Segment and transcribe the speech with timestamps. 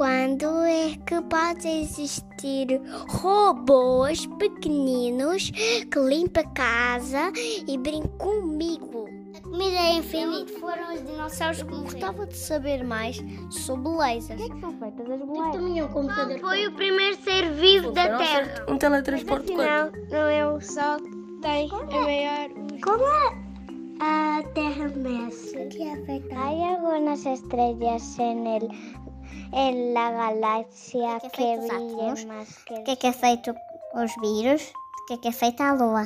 [0.00, 7.30] quando é que pode existir robôs pequeninos que limpam a casa
[7.68, 9.04] e brincam comigo?
[9.36, 10.58] A comida é infinita.
[10.58, 11.84] Foram os dinossauros que morreram.
[11.84, 14.40] Gostava de saber mais sobre lasers.
[14.40, 15.52] O que é que são feitas as bolachas?
[15.52, 16.38] Também é um computador.
[16.38, 18.64] foi o primeiro ser vivo da Terra?
[18.70, 22.48] Um teletransporte Afinal, não é o Sol que tem a maior...
[22.82, 23.04] Como
[24.00, 25.68] a Terra mexe?
[26.34, 28.70] Hay algunas estrellas en el
[29.52, 32.24] en la galaxia ¿Qué que efectos brillan átomos?
[32.26, 33.54] más que O que é que é feito
[33.94, 34.62] os vírus?
[35.02, 36.04] O que é que é feita a Lua?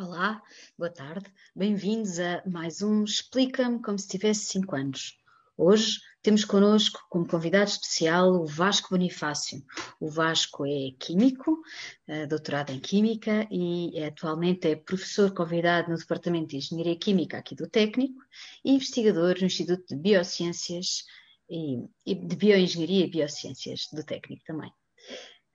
[0.00, 0.40] Olá,
[0.78, 5.18] boa tarde, bem-vindos a mais um Explica-me como se tivesse 5 anos.
[5.56, 9.60] Hoje temos connosco como convidado especial o Vasco Bonifácio.
[9.98, 11.60] O Vasco é químico,
[12.06, 17.56] eh, doutorado em Química e atualmente é professor convidado no Departamento de Engenharia Química aqui
[17.56, 18.22] do Técnico
[18.64, 21.06] e investigador no Instituto de Biociências
[21.50, 24.72] e, de Bioengenharia e Biociências do Técnico também.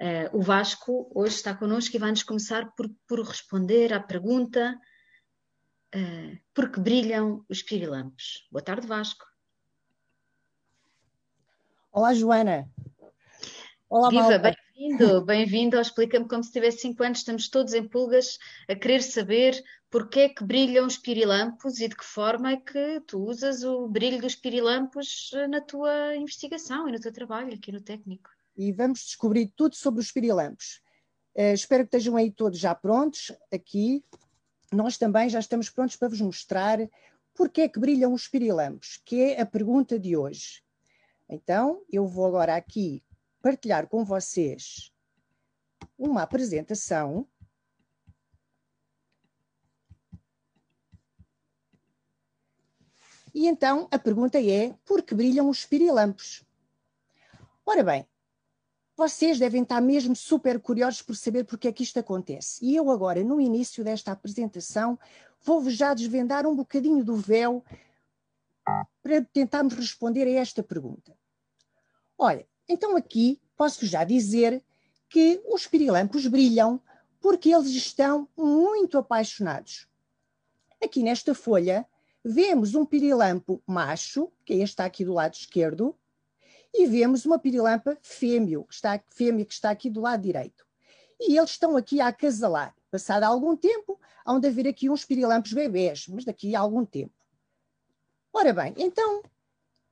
[0.02, 4.78] Uh, o Vasco hoje está connosco e vai-nos começar por, por, responder à pergunta
[5.96, 8.48] uh, por que brilham os pirilampos?
[8.52, 9.26] Boa tarde, Vasco.
[11.92, 12.68] Olá, Joana.
[13.88, 18.76] Olá, Viva, bem-vindo, bem-vindo Explica-me como se tivesse 5 anos, estamos todos em pulgas a
[18.76, 23.24] querer saber porque é que brilham os pirilampos e de que forma é que tu
[23.24, 28.33] usas o brilho dos pirilampos na tua investigação e no teu trabalho aqui no técnico
[28.56, 30.82] e vamos descobrir tudo sobre os pirilampos.
[31.36, 34.04] Uh, espero que estejam aí todos já prontos, aqui.
[34.72, 36.80] Nós também já estamos prontos para vos mostrar
[37.34, 40.64] porque é que brilham os pirilampos, que é a pergunta de hoje.
[41.28, 43.04] Então, eu vou agora aqui
[43.42, 44.92] partilhar com vocês
[45.98, 47.28] uma apresentação.
[53.34, 56.46] E então a pergunta é: por que brilham os pirilampos?
[57.66, 58.08] Ora bem,
[58.96, 62.64] vocês devem estar mesmo super curiosos por saber porque é que isto acontece.
[62.64, 64.98] E eu agora, no início desta apresentação,
[65.42, 67.64] vou-vos já desvendar um bocadinho do véu
[69.02, 71.18] para tentarmos responder a esta pergunta.
[72.18, 74.64] Olha, então aqui posso já dizer
[75.10, 76.82] que os pirilampos brilham
[77.20, 79.88] porque eles estão muito apaixonados.
[80.84, 81.86] Aqui nesta folha
[82.24, 85.96] vemos um pirilampo macho, que é este aqui do lado esquerdo,
[86.74, 90.66] e vemos uma pirilampa fêmea, que está, fêmea que está aqui do lado direito.
[91.20, 92.76] E eles estão aqui a acasalar.
[92.90, 97.14] Passado algum tempo, há de haver aqui uns pirilampos bebés, mas daqui a algum tempo.
[98.32, 99.22] Ora bem, então,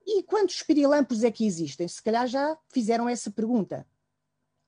[0.05, 1.87] e quantos pirilampos é que existem?
[1.87, 3.87] Se calhar já fizeram essa pergunta.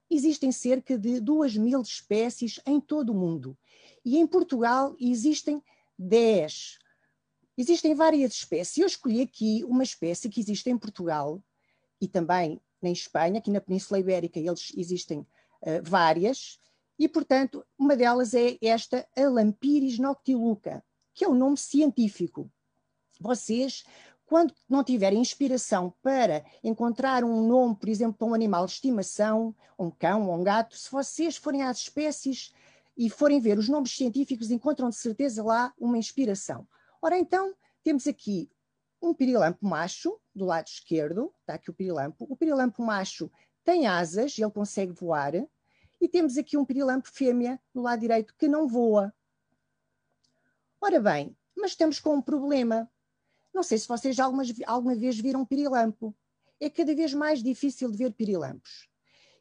[0.10, 3.58] Existem cerca de 2 mil espécies em todo o mundo.
[4.06, 5.64] E em Portugal existem
[5.98, 6.78] 10.
[7.58, 8.78] Existem várias espécies.
[8.78, 11.44] Eu escolhi aqui uma espécie que existe em Portugal,
[12.04, 16.60] e também na Espanha, aqui na Península Ibérica, eles existem uh, várias,
[17.00, 20.84] e, portanto, uma delas é esta Alampiris noctiluca,
[21.14, 22.52] que é o nome científico.
[23.22, 23.86] Vocês,
[24.26, 29.56] quando não tiverem inspiração para encontrar um nome, por exemplo, para um animal de estimação,
[29.80, 32.52] um cão ou um gato, se vocês forem às espécies
[32.98, 36.68] e forem ver os nomes científicos, encontram de certeza lá uma inspiração.
[37.02, 38.50] Ora, então, temos aqui
[39.04, 42.26] um pirilampo macho, do lado esquerdo, está aqui o pirilampo.
[42.30, 43.30] O pirilampo macho
[43.64, 45.34] tem asas, ele consegue voar,
[46.00, 49.14] e temos aqui um pirilampo fêmea do lado direito que não voa.
[50.82, 52.90] Ora bem, mas estamos com um problema.
[53.54, 56.16] Não sei se vocês algumas, alguma vez viram um pirilampo.
[56.60, 58.90] É cada vez mais difícil de ver pirilampos.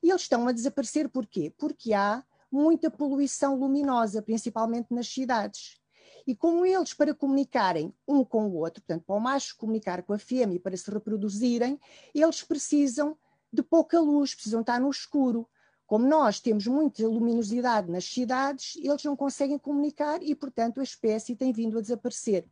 [0.03, 1.55] E eles estão a desaparecer porquê?
[1.57, 5.81] Porque há muita poluição luminosa, principalmente nas cidades.
[6.27, 10.13] E como eles, para comunicarem um com o outro, portanto, para o macho comunicar com
[10.13, 11.79] a fêmea para se reproduzirem,
[12.15, 13.17] eles precisam
[13.53, 15.49] de pouca luz, precisam estar no escuro.
[15.87, 21.37] Como nós temos muita luminosidade nas cidades, eles não conseguem comunicar e, portanto, a espécie
[21.37, 22.49] tem vindo a desaparecer.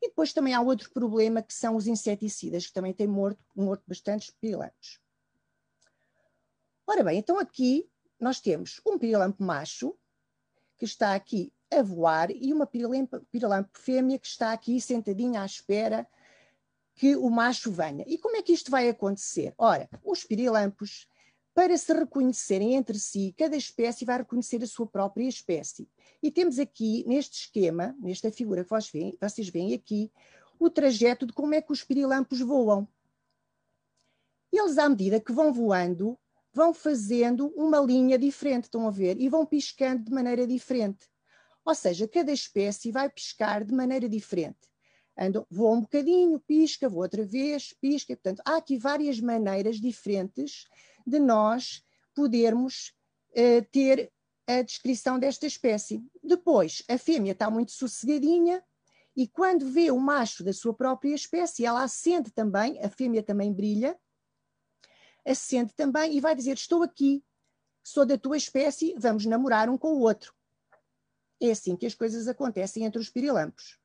[0.00, 3.82] E depois também há outro problema que são os inseticidas, que também têm morto, morto
[3.86, 5.00] bastantes pirilampos.
[6.86, 7.88] Ora bem, então aqui
[8.20, 9.96] nós temos um pirilampo macho,
[10.76, 16.06] que está aqui a voar e uma pirilampo fêmea que está aqui sentadinha à espera
[16.94, 18.04] que o macho venha.
[18.06, 19.52] E como é que isto vai acontecer?
[19.58, 21.08] Ora, os pirilampos,
[21.52, 25.88] para se reconhecerem entre si, cada espécie vai reconhecer a sua própria espécie.
[26.22, 28.70] E temos aqui, neste esquema, nesta figura que
[29.20, 30.10] vocês veem aqui,
[30.58, 32.88] o trajeto de como é que os pirilampos voam.
[34.52, 36.18] Eles, à medida que vão voando,
[36.52, 39.20] vão fazendo uma linha diferente, estão a ver?
[39.20, 41.08] E vão piscando de maneira diferente.
[41.64, 44.68] Ou seja, cada espécie vai pescar de maneira diferente.
[45.16, 48.14] Ando, vou um bocadinho, pisca, vou outra vez, pisca.
[48.16, 50.66] Portanto, há aqui várias maneiras diferentes
[51.06, 52.92] de nós podermos
[53.30, 54.12] uh, ter
[54.46, 56.04] a descrição desta espécie.
[56.22, 58.62] Depois, a fêmea está muito sossegadinha
[59.16, 63.52] e quando vê o macho da sua própria espécie, ela acende também, a fêmea também
[63.52, 63.98] brilha,
[65.24, 67.24] acende também e vai dizer: Estou aqui,
[67.82, 70.34] sou da tua espécie, vamos namorar um com o outro.
[71.44, 73.78] É assim que as coisas acontecem entre os pirilampos.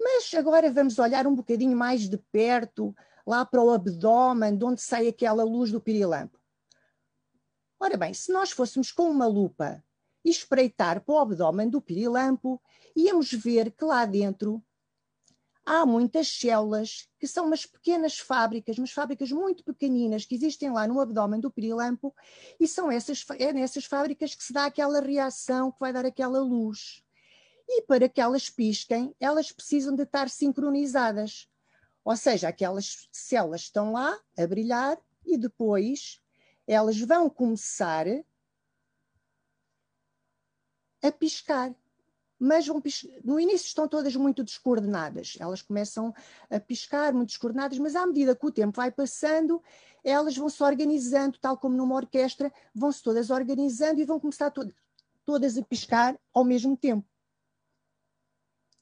[0.00, 4.80] Mas agora vamos olhar um bocadinho mais de perto, lá para o abdômen, de onde
[4.80, 6.40] sai aquela luz do pirilampo.
[7.78, 9.84] Ora bem, se nós fôssemos com uma lupa
[10.24, 12.58] espreitar para o abdômen do pirilampo,
[12.96, 14.64] íamos ver que lá dentro
[15.66, 20.86] há muitas células que são umas pequenas fábricas, umas fábricas muito pequeninas que existem lá
[20.86, 22.14] no abdômen do pirilampo
[22.60, 26.38] e são essas, é nessas fábricas que se dá aquela reação que vai dar aquela
[26.38, 27.02] luz.
[27.68, 31.48] E para que elas pisquem, elas precisam de estar sincronizadas.
[32.04, 36.20] Ou seja, aquelas células estão lá a brilhar e depois
[36.64, 38.06] elas vão começar
[41.02, 41.74] a piscar
[42.38, 42.82] mas vão
[43.24, 45.36] no início estão todas muito descoordenadas.
[45.40, 46.14] Elas começam
[46.50, 49.62] a piscar muito descoordenadas, mas à medida que o tempo vai passando,
[50.04, 54.72] elas vão se organizando, tal como numa orquestra, vão-se todas organizando e vão começar to
[55.24, 57.04] todas a piscar ao mesmo tempo.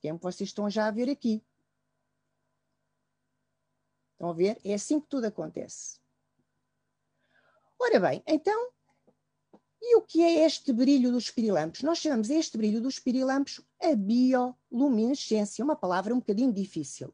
[0.01, 1.43] Que é vocês estão já a ver aqui.
[4.13, 4.61] Estão a ver?
[4.63, 5.99] É assim que tudo acontece.
[7.81, 8.71] Ora bem, então
[9.87, 11.83] e o que é este brilho dos pirilampos?
[11.83, 17.13] Nós chamamos este brilho dos pirilampos a bioluminescência, uma palavra um bocadinho difícil.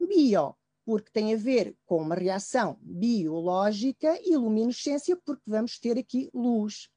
[0.00, 6.30] Bio, porque tem a ver com uma reação biológica, e luminescência, porque vamos ter aqui
[6.32, 6.88] luz.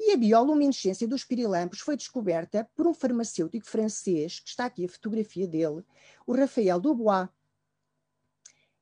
[0.00, 4.88] E a bioluminescência dos pirilampos foi descoberta por um farmacêutico francês, que está aqui a
[4.88, 5.84] fotografia dele,
[6.26, 7.28] o Rafael Dubois.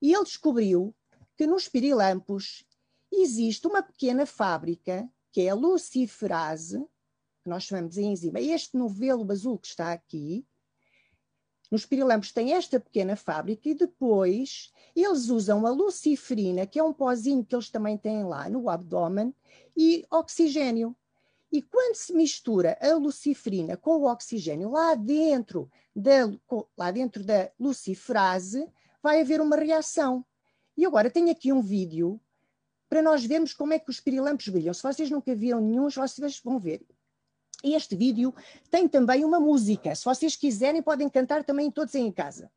[0.00, 0.94] E ele descobriu
[1.36, 2.64] que nos pirilampos
[3.10, 6.78] existe uma pequena fábrica que é a luciferase,
[7.42, 10.46] que nós chamamos de enzima, este novelo azul que está aqui,
[11.72, 16.92] nos pirilampos tem esta pequena fábrica e depois eles usam a luciferina, que é um
[16.92, 19.34] pozinho que eles também têm lá no abdômen,
[19.74, 20.94] e oxigênio.
[21.50, 26.30] E quando se mistura a luciferina com o oxigênio lá dentro da,
[26.76, 28.68] lá dentro da luciferase,
[29.02, 30.24] vai haver uma reação.
[30.76, 32.20] E agora tenho aqui um vídeo
[32.92, 34.74] para nós vermos como é que os pirilampos brilham.
[34.74, 36.84] Se vocês nunca viram nenhum, vocês vão ver.
[37.64, 38.34] Este vídeo
[38.70, 39.94] tem também uma música.
[39.94, 42.52] Se vocês quiserem, podem cantar também todos em casa.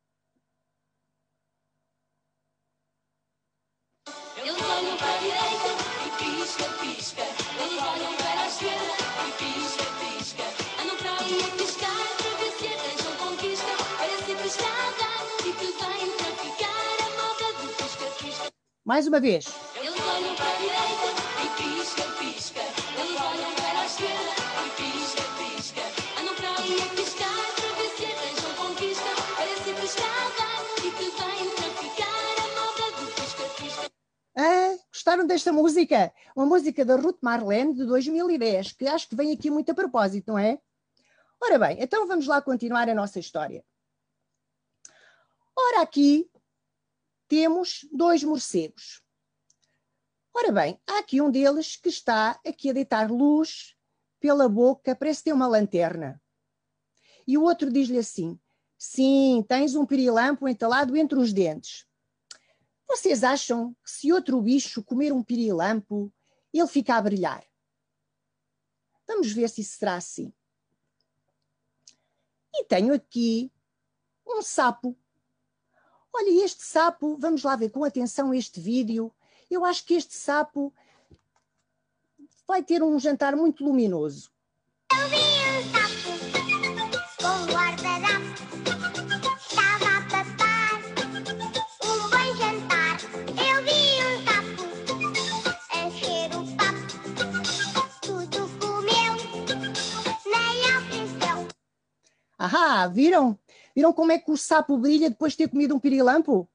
[4.36, 5.72] Eles olham para a direita
[6.06, 7.22] e pisca, pisca.
[7.64, 10.44] Eles olham para a esquerda e pisca, pisca.
[10.84, 13.72] Andam para ali a piscar para ver se arranjam conquista.
[13.98, 18.52] Parece que está a dar e que vem para ficar a moda do pisca, pisca.
[18.84, 19.65] Mais uma vez.
[35.26, 36.14] Gostaram desta música?
[36.36, 40.32] Uma música da Ruth Marlene de 2010, que acho que vem aqui muito a propósito,
[40.32, 40.60] não é?
[41.42, 43.64] Ora bem, então vamos lá continuar a nossa história.
[45.58, 46.30] Ora, aqui
[47.28, 49.02] temos dois morcegos.
[50.34, 53.76] Ora bem, há aqui um deles que está aqui a deitar luz
[54.20, 56.22] pela boca, parece ter uma lanterna.
[57.28, 58.40] E o outro diz-lhe assim:
[58.78, 61.86] Sim, tens um pirilampo entalado entre os dentes.
[62.88, 66.14] Vocês acham que se outro bicho comer um pirilampo,
[66.54, 67.44] ele fica a brilhar?
[69.08, 70.34] Vamos ver se isso será assim.
[72.54, 73.52] E tenho aqui
[74.26, 74.98] um sapo.
[76.14, 79.14] Olha, este sapo, vamos lá ver com atenção este vídeo.
[79.52, 80.74] Eu acho que este sapo
[82.48, 84.32] vai ter um jantar muito luminoso.
[84.92, 85.85] Eu vi um sapo
[102.92, 103.38] Viram?
[103.76, 106.50] Viram como é que o sapo brilha depois de ter comido um pirilampo?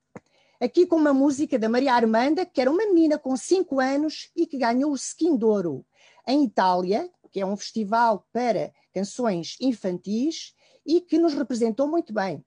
[0.60, 4.46] Aqui com uma música da Maria Armanda, que era uma menina com 5 anos e
[4.46, 5.86] que ganhou o Skin d'Ouro
[6.26, 10.54] em Itália, que é um festival para canções infantis
[10.84, 12.44] e que nos representou muito bem.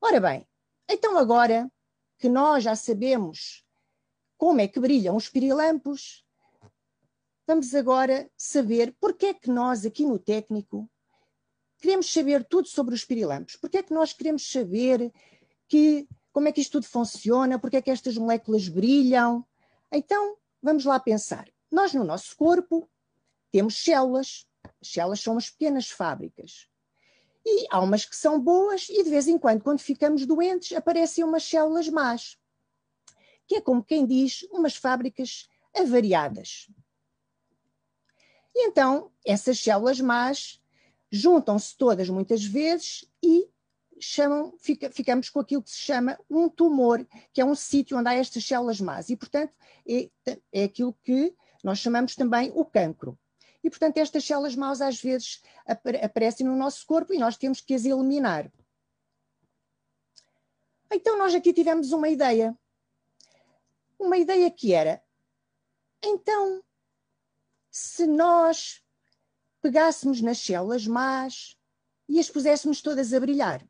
[0.00, 0.46] Ora bem,
[0.88, 1.70] então agora
[2.18, 3.64] que nós já sabemos
[4.36, 6.24] como é que brilham os pirilampos,
[7.46, 10.88] vamos agora saber porque é que nós aqui no técnico
[11.82, 13.56] queremos saber tudo sobre os pirilampos.
[13.56, 15.12] Porque é que nós queremos saber
[15.68, 19.44] que, como é que isto tudo funciona, porque é que estas moléculas brilham?
[19.90, 21.50] Então, vamos lá pensar.
[21.70, 22.88] Nós, no nosso corpo,
[23.50, 24.46] temos células.
[24.80, 26.68] As células são umas pequenas fábricas.
[27.44, 31.24] E há umas que são boas, e de vez em quando, quando ficamos doentes, aparecem
[31.24, 32.38] umas células más.
[33.48, 36.70] Que é como quem diz, umas fábricas avariadas.
[38.54, 40.61] E então, essas células más
[41.12, 43.46] juntam-se todas muitas vezes e
[44.00, 48.08] chamam, fica, ficamos com aquilo que se chama um tumor, que é um sítio onde
[48.08, 49.10] há estas células más.
[49.10, 49.52] E, portanto,
[49.86, 50.10] é,
[50.50, 53.16] é aquilo que nós chamamos também o cancro.
[53.62, 57.74] e, portanto, estas células maus às vezes aparecem no nosso corpo e nós temos que
[57.74, 58.50] as eliminar.
[60.90, 62.58] Então, nós aqui tivemos uma ideia.
[63.98, 65.00] Uma ideia que era:
[66.02, 66.62] então,
[67.70, 68.82] se nós
[69.62, 71.56] pegássemos nas células más
[72.08, 73.64] e as puséssemos todas a brilhar.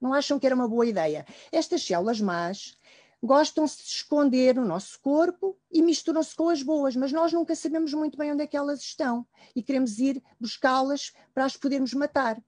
[0.00, 1.26] Não acham que era uma boa ideia?
[1.50, 2.78] Estas células más
[3.22, 7.92] gostam-se de esconder no nosso corpo e misturam-se com as boas, mas nós nunca sabemos
[7.92, 12.42] muito bem onde é que elas estão e queremos ir buscá-las para as podermos matar.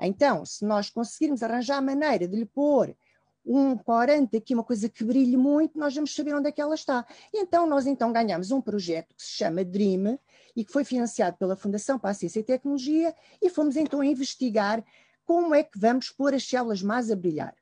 [0.00, 2.96] Então, se nós conseguirmos arranjar a maneira de lhe pôr
[3.44, 6.74] um corante aqui, uma coisa que brilhe muito, nós vamos saber onde é que ela
[6.74, 7.06] está.
[7.32, 10.18] E então, nós então ganhamos um projeto que se chama DREAM
[10.54, 14.84] e que foi financiado pela Fundação para a Ciência e Tecnologia e fomos então investigar
[15.24, 17.54] como é que vamos pôr as células más a brilhar.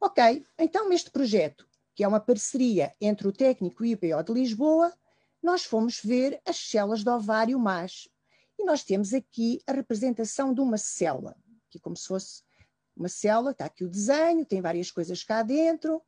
[0.00, 4.32] Ok, então neste projeto, que é uma parceria entre o técnico e o IPO de
[4.32, 4.92] Lisboa,
[5.42, 8.08] nós fomos ver as células do ovário más.
[8.58, 11.36] E nós temos aqui a representação de uma célula,
[11.70, 12.42] que como se fosse
[12.98, 16.02] uma célula, está aqui o desenho, tem várias coisas cá dentro.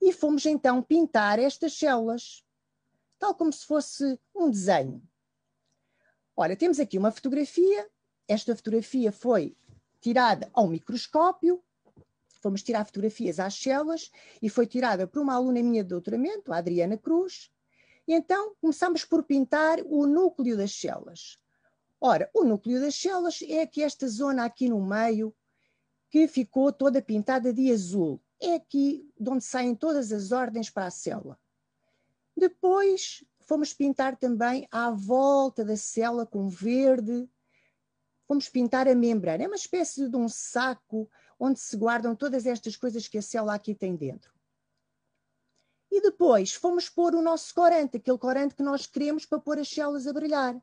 [0.00, 2.44] E fomos então pintar estas células,
[3.18, 5.02] tal como se fosse um desenho.
[6.36, 7.88] Ora, temos aqui uma fotografia.
[8.26, 9.56] Esta fotografia foi
[10.00, 11.62] tirada ao microscópio.
[12.40, 16.56] Fomos tirar fotografias às células e foi tirada por uma aluna minha de doutoramento, a
[16.56, 17.52] Adriana Cruz.
[18.08, 21.38] E então começamos por pintar o núcleo das células.
[22.00, 25.34] Ora, o núcleo das células é aqui esta zona aqui no meio
[26.10, 28.20] que ficou toda pintada de azul.
[28.42, 31.38] É aqui de onde saem todas as ordens para a célula.
[32.36, 37.28] Depois fomos pintar também à volta da célula com verde.
[38.26, 39.44] Fomos pintar a membrana.
[39.44, 43.54] É uma espécie de um saco onde se guardam todas estas coisas que a célula
[43.54, 44.32] aqui tem dentro.
[45.90, 49.68] E depois fomos pôr o nosso corante, aquele corante que nós queremos para pôr as
[49.68, 50.60] células a brilhar.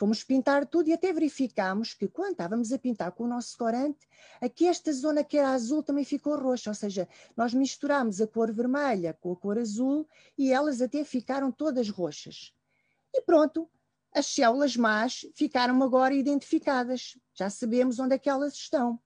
[0.00, 4.08] Fomos pintar tudo e até verificámos que quando estávamos a pintar com o nosso corante,
[4.40, 8.50] aqui esta zona que era azul também ficou roxa, ou seja, nós misturámos a cor
[8.50, 10.08] vermelha com a cor azul
[10.38, 12.54] e elas até ficaram todas roxas.
[13.12, 13.70] E pronto,
[14.10, 18.98] as células más ficaram agora identificadas, já sabemos onde é que elas estão.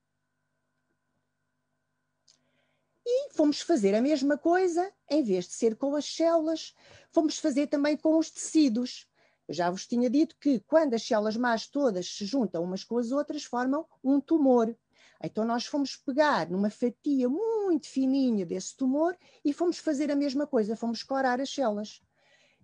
[3.04, 6.72] E fomos fazer a mesma coisa, em vez de ser com as células,
[7.10, 9.08] fomos fazer também com os tecidos.
[9.46, 12.98] Eu já vos tinha dito que quando as células más todas se juntam umas com
[12.98, 14.74] as outras, formam um tumor.
[15.22, 20.46] Então nós fomos pegar numa fatia muito fininha desse tumor e fomos fazer a mesma
[20.46, 22.02] coisa, fomos corar as células.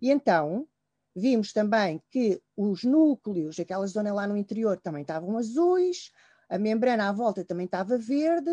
[0.00, 0.66] E então
[1.14, 6.12] vimos também que os núcleos, aquela zona lá no interior, também estavam azuis,
[6.48, 8.50] a membrana à volta também estava verde,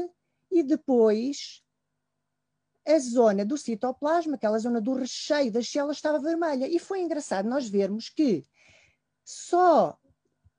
[0.52, 1.64] e depois
[2.88, 6.68] a zona do citoplasma, aquela zona do recheio das células, estava vermelha.
[6.68, 8.46] E foi engraçado nós vermos que
[9.24, 9.98] só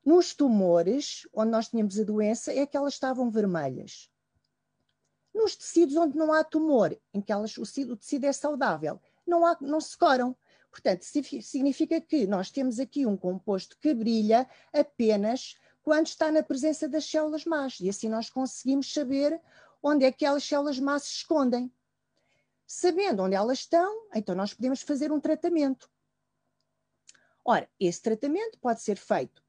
[0.05, 4.09] nos tumores, onde nós tínhamos a doença, é que elas estavam vermelhas.
[5.33, 9.01] Nos tecidos onde não há tumor, em que elas, o, tecido, o tecido é saudável,
[9.25, 10.35] não, há, não se coram.
[10.69, 16.87] Portanto, significa que nós temos aqui um composto que brilha apenas quando está na presença
[16.87, 17.79] das células más.
[17.79, 19.41] E assim nós conseguimos saber
[19.81, 21.71] onde é que aquelas células más se escondem.
[22.71, 25.89] Sabendo onde elas estão, então nós podemos fazer um tratamento.
[27.43, 29.43] Ora, esse tratamento pode ser feito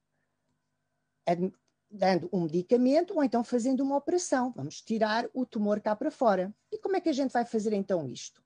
[1.91, 4.53] dando um medicamento ou então fazendo uma operação.
[4.57, 6.55] Vamos tirar o tumor cá para fora.
[6.73, 8.43] E como é que a gente vai fazer então isto?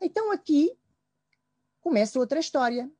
[0.00, 0.76] Então aqui
[1.80, 2.90] começa outra história,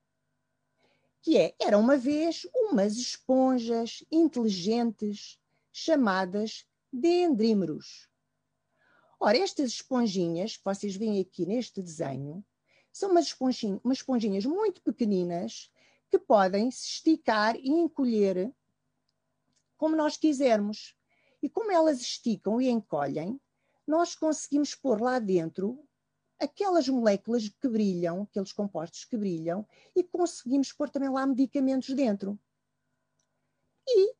[1.20, 5.40] que é, era uma vez umas esponjas inteligentes
[5.72, 8.09] chamadas dendrímeros.
[9.22, 12.42] Ora, estas esponjinhas que vocês veem aqui neste desenho
[12.90, 15.70] são umas esponjinhas, umas esponjinhas muito pequeninas
[16.08, 18.50] que podem se esticar e encolher
[19.76, 20.96] como nós quisermos.
[21.42, 23.38] E como elas esticam e encolhem,
[23.86, 25.86] nós conseguimos pôr lá dentro
[26.38, 32.38] aquelas moléculas que brilham, aqueles compostos que brilham, e conseguimos pôr também lá medicamentos dentro.
[33.86, 34.14] E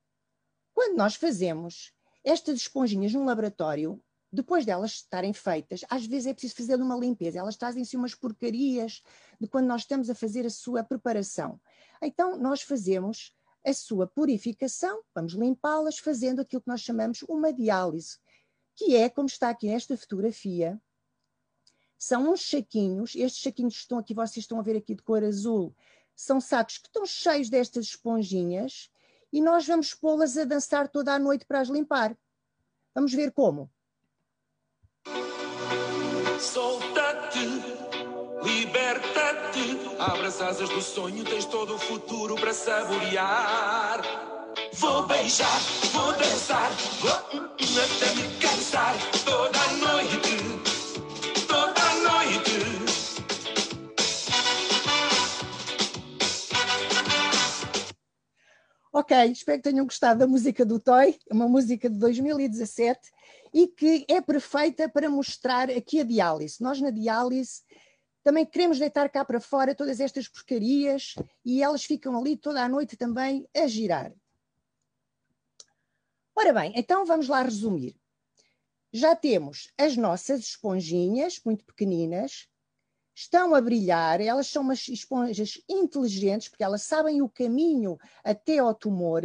[0.75, 6.55] quando nós fazemos estas esponjinhas num laboratório, depois delas estarem feitas, às vezes é preciso
[6.55, 7.39] fazer uma limpeza.
[7.39, 9.03] Elas trazem-se umas porcarias
[9.41, 11.61] de quando nós estamos a fazer a sua preparação.
[12.01, 13.35] Então, nós fazemos
[13.67, 18.19] a sua purificação, vamos limpá-las fazendo aquilo que nós chamamos uma diálise,
[18.75, 20.81] que é como está aqui nesta fotografia.
[21.99, 25.23] São uns saquinhos, estes saquinhos que estão aqui, vocês estão a ver aqui de cor
[25.23, 25.75] azul,
[26.15, 28.91] são sacos que estão cheios destas esponjinhas
[29.33, 32.17] e nós vamos pô-las a dançar toda a noite para as limpar.
[32.95, 33.71] Vamos ver como.
[36.53, 37.47] Solta-te,
[38.43, 44.03] Liberta-te, abre as asas do sonho, tens todo o futuro para saborear.
[44.73, 45.61] Vou beijar,
[45.93, 52.51] vou dançar, vou até me cansar toda a noite, toda a noite.
[58.93, 62.99] Ok, espero que tenham gostado da música do Toy, uma música de 2017
[63.53, 66.63] e que é perfeita para mostrar aqui a diálise.
[66.63, 67.63] Nós na diálise
[68.23, 72.69] também queremos deitar cá para fora todas estas porcarias e elas ficam ali toda a
[72.69, 74.13] noite também a girar.
[76.37, 77.97] Ora bem, então vamos lá resumir.
[78.93, 82.49] Já temos as nossas esponjinhas, muito pequeninas,
[83.15, 88.75] estão a brilhar, elas são umas esponjas inteligentes, porque elas sabem o caminho até ao
[88.75, 89.23] tumor,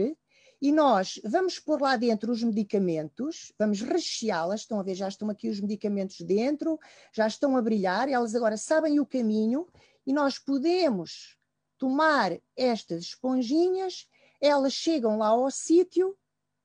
[0.61, 5.29] e nós vamos pôr lá dentro os medicamentos, vamos recheá-las, estão a ver, já estão
[5.29, 6.79] aqui os medicamentos dentro,
[7.13, 9.67] já estão a brilhar, elas agora sabem o caminho,
[10.05, 11.37] e nós podemos
[11.77, 14.07] tomar estas esponjinhas,
[14.41, 16.17] elas chegam lá ao sítio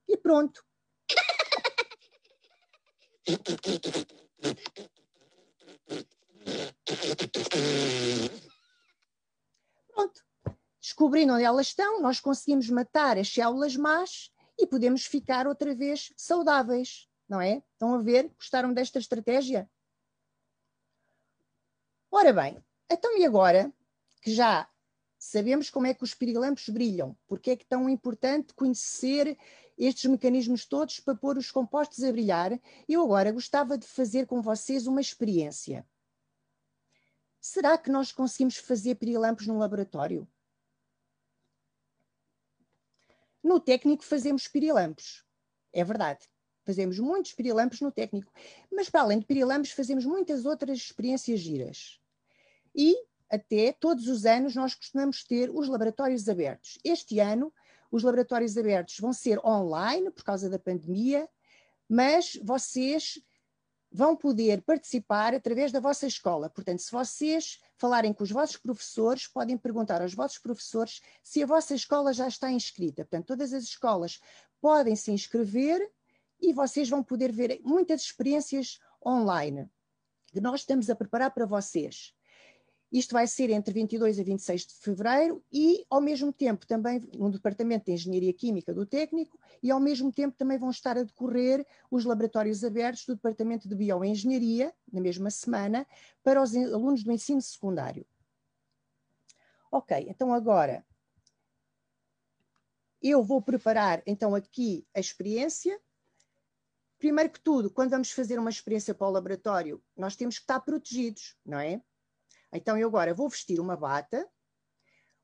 [0.09, 0.65] e pronto.
[9.95, 10.30] Pronto.
[10.91, 16.13] Descobrindo onde elas estão, nós conseguimos matar as células más e podemos ficar outra vez
[16.17, 17.63] saudáveis, não é?
[17.73, 18.29] Estão a ver?
[18.37, 19.71] Gostaram desta estratégia?
[22.11, 23.73] Ora bem, então e agora
[24.21, 24.69] que já
[25.17, 29.39] sabemos como é que os pirilampos brilham, porque é que é tão importante conhecer
[29.79, 34.43] estes mecanismos todos para pôr os compostos a brilhar, eu agora gostava de fazer com
[34.43, 35.87] vocês uma experiência.
[37.41, 40.29] Será que nós conseguimos fazer pirilampos no laboratório?
[43.43, 45.25] No técnico fazemos pirilampos,
[45.73, 46.29] é verdade.
[46.65, 48.31] Fazemos muitos pirilampos no técnico,
[48.71, 51.99] mas para além de pirilampos fazemos muitas outras experiências giras.
[52.75, 52.95] E
[53.31, 56.79] até todos os anos nós costumamos ter os laboratórios abertos.
[56.85, 57.53] Este ano
[57.91, 61.29] os laboratórios abertos vão ser online por causa da pandemia,
[61.89, 63.21] mas vocês
[63.91, 66.49] vão poder participar através da vossa escola.
[66.49, 71.47] Portanto, se vocês falarem com os vossos professores, podem perguntar aos vossos professores se a
[71.47, 73.05] vossa escola já está inscrita.
[73.05, 74.21] Portanto, todas as escolas
[74.61, 75.91] podem se inscrever
[76.39, 79.67] e vocês vão poder ver muitas experiências online
[80.27, 82.15] que nós estamos a preparar para vocês.
[82.93, 87.31] Isto vai ser entre 22 a 26 de fevereiro e, ao mesmo tempo, também no
[87.31, 91.65] Departamento de Engenharia Química do Técnico e, ao mesmo tempo, também vão estar a decorrer
[91.89, 95.87] os laboratórios abertos do Departamento de Bioengenharia, na mesma semana,
[96.23, 98.05] para os alunos do ensino secundário.
[99.71, 100.85] Ok, então agora
[103.01, 105.81] eu vou preparar então aqui a experiência.
[106.99, 110.61] Primeiro que tudo, quando vamos fazer uma experiência para o laboratório, nós temos que estar
[110.61, 111.81] protegidos, não é?
[112.53, 114.29] Então eu agora vou vestir uma bata,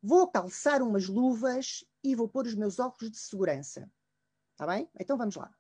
[0.02, 3.90] vou calçar umas luvas e vou pôr os meus óculos de segurança.
[4.52, 4.88] Está bem?
[4.98, 5.52] Então vamos lá.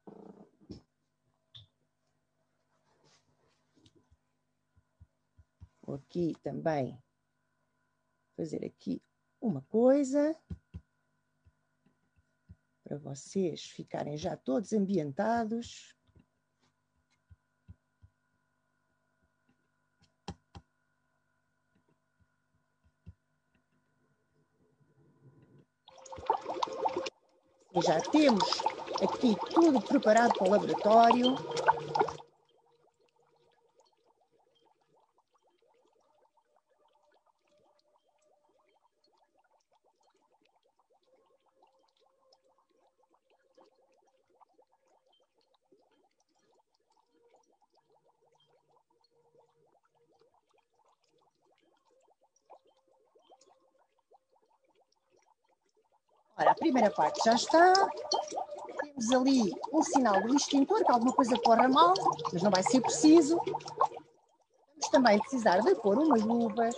[5.82, 7.00] Vou aqui também
[8.36, 9.02] fazer aqui
[9.40, 10.36] uma coisa
[12.84, 15.95] para vocês ficarem já todos ambientados.
[27.80, 28.64] Já temos
[29.00, 31.40] aqui tudo preparado para o laboratório.
[56.66, 57.72] Primeira parte já está.
[58.80, 61.94] Temos ali um sinal do extintor, que alguma coisa corra mal,
[62.32, 63.36] mas não vai ser preciso.
[63.36, 66.74] Vamos também precisar de pôr umas luvas.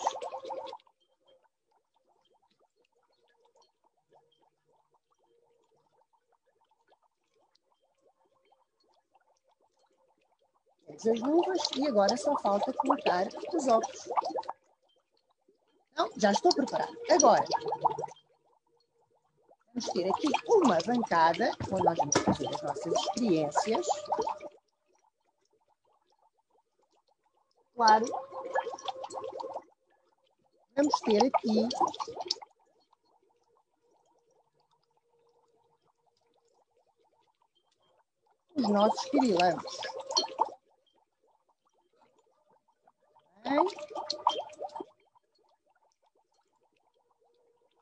[10.86, 14.08] Temos as luvas e agora só falta colocar os óculos.
[15.96, 16.96] Não, já estou preparado.
[17.10, 17.44] Agora,
[19.78, 23.86] vamos ter aqui uma bancada onde nós vamos fazer as nossas experiências.
[27.74, 28.06] Claro,
[30.74, 31.68] vamos ter aqui
[38.56, 39.78] os nossos pirilampos.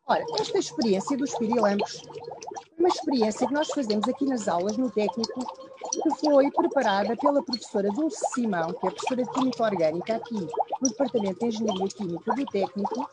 [0.09, 4.88] Ora, esta experiência dos pirilampos é uma experiência que nós fazemos aqui nas aulas, no
[4.88, 5.45] técnico,
[5.90, 10.35] que foi preparada pela professora Dulce Simão, que é professora de Química Orgânica aqui
[10.81, 13.11] no Departamento de Engenharia Química do Técnico.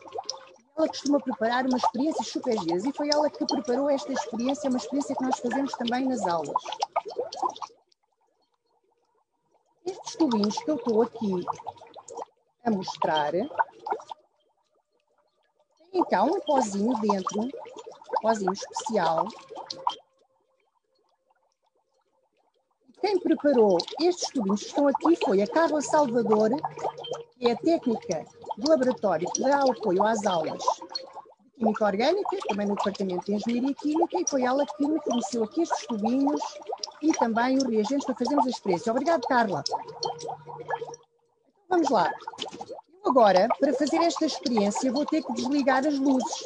[0.76, 4.78] Ela costuma preparar umas experiências super giras e foi ela que preparou esta experiência, uma
[4.78, 6.62] experiência que nós fazemos também nas aulas.
[9.84, 11.44] Estes tubinhos que eu estou aqui
[12.64, 13.32] a mostrar
[16.06, 17.50] cá um pozinho dentro, um
[18.22, 19.28] pozinho especial,
[23.04, 26.48] Quem preparou estes tubinhos que estão aqui foi a Carla Salvador,
[27.38, 28.24] que é a técnica
[28.56, 33.74] do laboratório que dá apoio às aulas de Química Orgânica, também no Departamento de Engenharia
[33.74, 36.40] Química, e foi ela que me forneceu aqui estes tubinhos
[37.02, 38.90] e também os reagentes para fazermos a experiência.
[38.90, 39.62] Obrigada, Carla.
[39.68, 39.78] Então,
[41.68, 42.10] vamos lá.
[43.06, 46.44] Agora, para fazer esta experiência, vou ter que desligar as luzes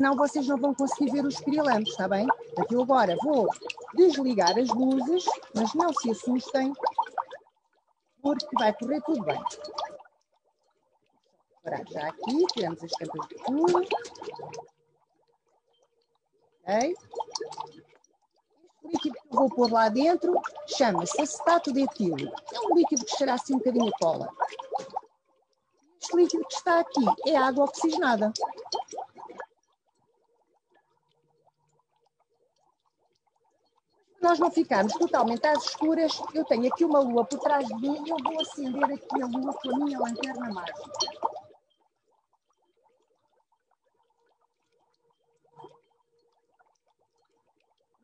[0.00, 2.26] senão vocês não vão conseguir ver os pirilampos, está bem?
[2.26, 3.46] Portanto, eu agora vou
[3.92, 6.72] desligar as luzes, mas não se assustem,
[8.22, 9.38] porque vai correr tudo bem.
[11.62, 13.88] Agora, já aqui, tiramos as tampas de fundo.
[16.64, 16.94] Ok?
[18.82, 20.32] O líquido que eu vou pôr lá dentro
[20.66, 22.32] chama-se acetato de etilo.
[22.54, 24.30] É um líquido que cheira assim um bocadinho a cola.
[26.10, 28.32] Este líquido que está aqui é água oxigenada.
[34.20, 38.04] nós não ficarmos totalmente às escuras, eu tenho aqui uma lua por trás de mim
[38.04, 40.82] e eu vou acender aqui a lua com a minha lanterna mágica.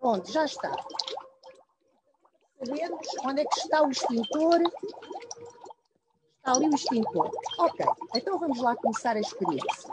[0.01, 0.73] Pronto, já está.
[2.59, 4.63] Sabemos onde é que está o extintor.
[6.47, 7.29] Está ali o extintor.
[7.59, 9.93] Ok, então vamos lá começar a experiência.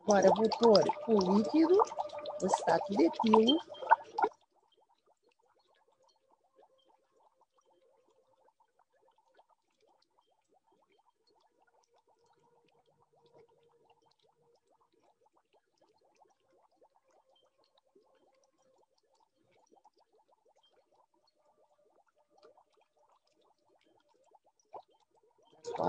[0.00, 3.60] Agora vou pôr o líquido, o acetato de etilo.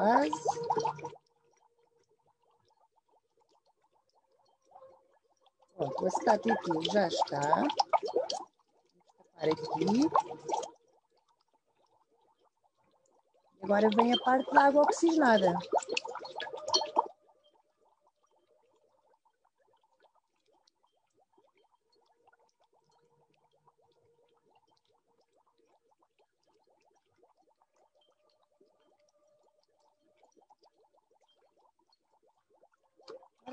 [0.05, 0.29] Quase.
[5.75, 7.63] Pronto, o acetato etil já está.
[9.41, 10.09] Vou aqui.
[13.63, 15.57] Agora vem a parte da água oxigenada.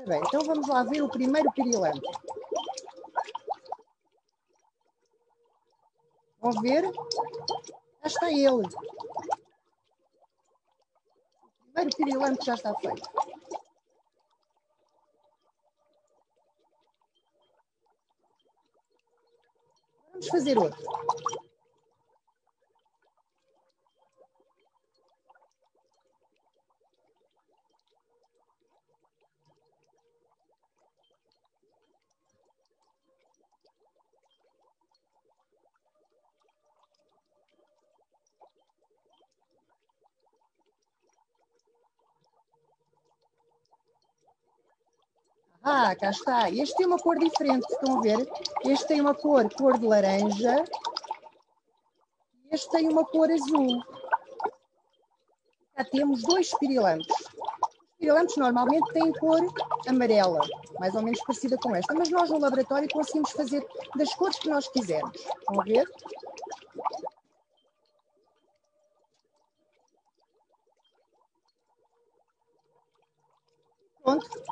[0.05, 2.01] Bem, então vamos lá ver o primeiro pirilampo.
[6.39, 6.83] Vão ver?
[8.01, 8.49] Já está ele.
[8.49, 8.67] O
[11.71, 13.09] primeiro pirilampo já está feito.
[20.11, 20.83] Vamos fazer outro.
[45.75, 46.51] Ah, cá está.
[46.51, 48.29] Este tem uma cor diferente, estão a ver?
[48.63, 50.63] Este tem uma cor, cor de laranja.
[52.51, 53.83] Este tem uma cor azul.
[55.75, 57.07] Já temos dois pirilampos.
[57.07, 59.41] Os pirilampos normalmente têm cor
[59.87, 60.41] amarela,
[60.79, 64.49] mais ou menos parecida com esta, mas nós no laboratório conseguimos fazer das cores que
[64.49, 65.15] nós quisermos.
[65.15, 65.89] Estão a ver?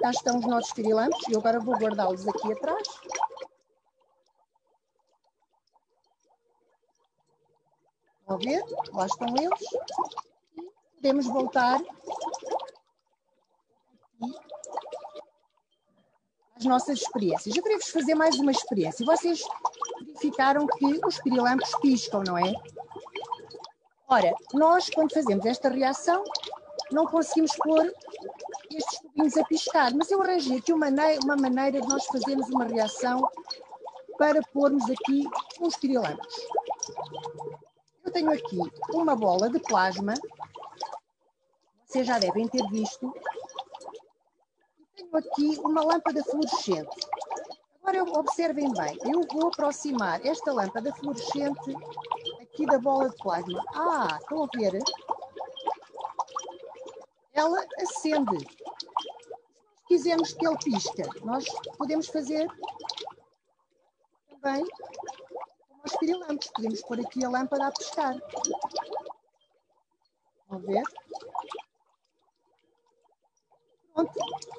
[0.02, 2.88] Cá estão os nossos pirilampos e agora vou guardá-los aqui atrás.
[8.26, 8.64] Vão ver?
[8.94, 9.70] Lá estão eles.
[10.96, 11.82] Podemos voltar
[16.56, 17.56] às nossas experiências.
[17.56, 19.06] Eu queria-vos fazer mais uma experiência.
[19.06, 19.42] Vocês
[20.06, 22.54] verificaram que os pirilampos piscam, não é?
[24.08, 26.24] Ora, nós, quando fazemos esta reação,
[26.92, 27.92] não conseguimos pôr
[28.78, 30.88] estes tubinhos a piscar, mas eu arranjei aqui uma
[31.24, 33.22] uma maneira de nós fazermos uma reação
[34.18, 35.28] para pormos aqui
[35.60, 36.48] uns pirilampos.
[38.06, 38.60] Eu tenho aqui
[38.94, 40.14] uma bola de plasma,
[41.86, 43.14] vocês já devem ter visto.
[44.96, 47.08] Tenho aqui uma lâmpada fluorescente.
[47.84, 51.76] Agora observem bem, eu vou aproximar esta lâmpada fluorescente
[52.42, 53.64] aqui da bola de plasma.
[53.74, 54.80] Ah, estão a ver?
[57.34, 58.61] Ela acende.
[59.92, 61.44] Se quisermos que ele pisca, nós
[61.78, 62.48] podemos fazer
[64.30, 64.66] também
[65.68, 66.50] como os pirilampos.
[66.56, 68.16] Podemos pôr aqui a lâmpada a piscar.
[70.48, 70.82] Vão ver?
[73.94, 74.14] Pronto.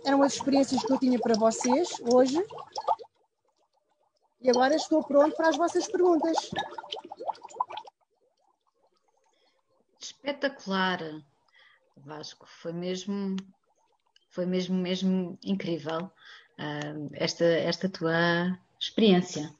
[0.05, 2.47] Eram as experiências que eu tinha para vocês hoje.
[4.42, 6.51] E agora estou pronto para as vossas perguntas.
[9.99, 11.01] Espetacular,
[11.97, 12.47] Vasco.
[12.47, 13.37] Foi mesmo,
[14.33, 16.11] foi mesmo, mesmo incrível
[16.59, 19.51] uh, esta, esta tua experiência.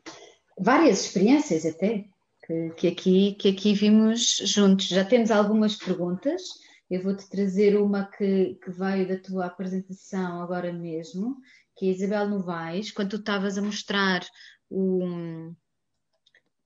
[0.59, 2.05] Várias experiências até
[2.47, 4.89] que, que, aqui, que aqui vimos juntos.
[4.89, 6.43] Já temos algumas perguntas.
[6.91, 11.37] Eu vou-te trazer uma que, que veio da tua apresentação agora mesmo,
[11.77, 14.27] que é a Isabel Novaes, quando tu estavas a mostrar
[14.69, 15.55] o,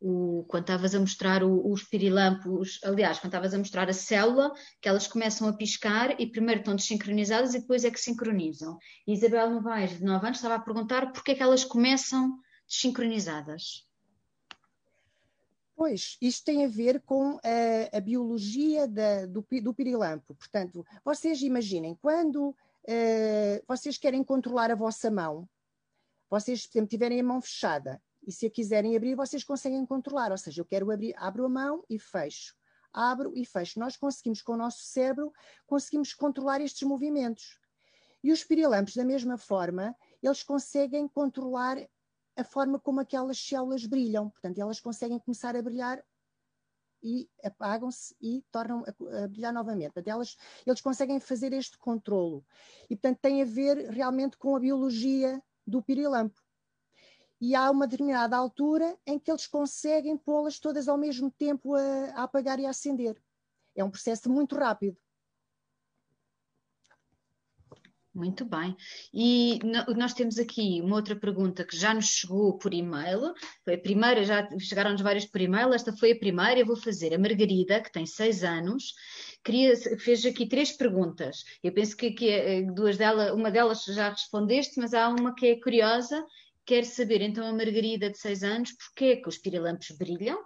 [0.00, 4.52] o, quando estavas a mostrar o, os pirilampos, aliás, quando estavas a mostrar a célula,
[4.80, 8.78] que elas começam a piscar e primeiro estão desincronizadas e depois é que sincronizam.
[9.06, 13.87] E Isabel Novaes, de 9 anos, estava a perguntar porquê é que elas começam desincronizadas.
[15.74, 20.35] Pois, isto tem a ver com a, a biologia da, do, do, pirilampo.
[20.35, 25.46] Portanto, vocês imaginem, quando uh, vocês querem controlar a vossa mão,
[26.30, 30.32] vocês, por exemplo, tiverem a mão fechada e se a quiserem abrir, vocês conseguem controlar.
[30.32, 32.54] Ou seja, eu quero abrir, abro a mão e fecho.
[32.92, 33.78] Abro e fecho.
[33.78, 35.32] Nós conseguimos, com o nosso cérebro,
[35.66, 37.60] conseguimos controlar estes movimentos.
[38.24, 41.79] E os pirilampos, da mesma forma, eles conseguem controlar
[42.35, 44.29] a forma como aquelas células brilham.
[44.31, 46.02] Portanto, elas conseguem começar a brilhar
[47.02, 49.92] e apagam-se e tornam a, brilhar novamente.
[49.92, 50.35] Portanto,
[50.66, 52.44] eles conseguem fazer este controlo.
[52.90, 56.46] E, portanto, tem a ver realmente com a biologia do pirilampo.
[57.40, 61.80] E há uma determinada altura em que eles conseguem pô-las todas ao mesmo tempo a,
[62.14, 63.20] a apagar e a acender.
[63.74, 64.96] É um processo muito rápido.
[68.16, 68.74] Muito bem.
[69.12, 69.58] E
[69.94, 73.34] nós temos aqui uma outra pergunta que já nos chegou por e-mail.
[73.62, 75.74] Foi a primeira, já chegaram-nos várias por e-mail.
[75.74, 76.58] Esta foi a primeira.
[76.58, 77.12] Eu vou fazer.
[77.12, 78.94] A Margarida, que tem seis anos,
[79.44, 81.44] queria, fez aqui três perguntas.
[81.62, 85.48] Eu penso que, que eh, duas delas, uma delas já respondeste, mas há uma que
[85.48, 86.24] é curiosa.
[86.67, 90.44] Quer saber, então, a Margarida, de seis anos, porquê é que os pirilampos brilham?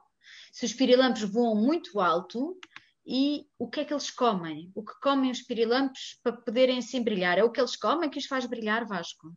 [0.53, 2.61] Se os pirilampos voam muito alto
[3.07, 4.71] e o que é que eles comem?
[4.75, 7.39] O que comem os pirilampos para poderem assim brilhar?
[7.39, 9.35] É o que eles comem que os faz brilhar, Vasco?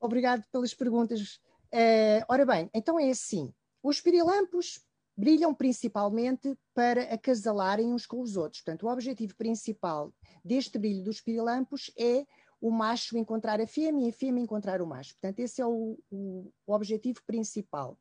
[0.00, 1.34] Obrigado pelas perguntas.
[1.72, 3.52] Uh, ora bem, então é assim:
[3.82, 4.80] os pirilampos
[5.14, 8.62] brilham principalmente para acasalarem uns com os outros.
[8.62, 12.24] Portanto, o objetivo principal deste brilho dos pirilampos é
[12.60, 15.14] o macho encontrar a fêmea e a fêmea encontrar o macho.
[15.14, 17.98] Portanto, esse é o, o, o objetivo principal.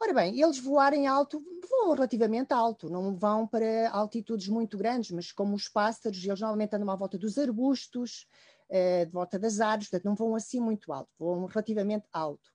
[0.00, 5.32] Ora bem, eles voarem alto, voam relativamente alto, não vão para altitudes muito grandes, mas
[5.32, 8.26] como os pássaros, eles normalmente andam à volta dos arbustos,
[8.68, 12.52] eh, de volta das árvores, portanto não vão assim muito alto, voam relativamente alto.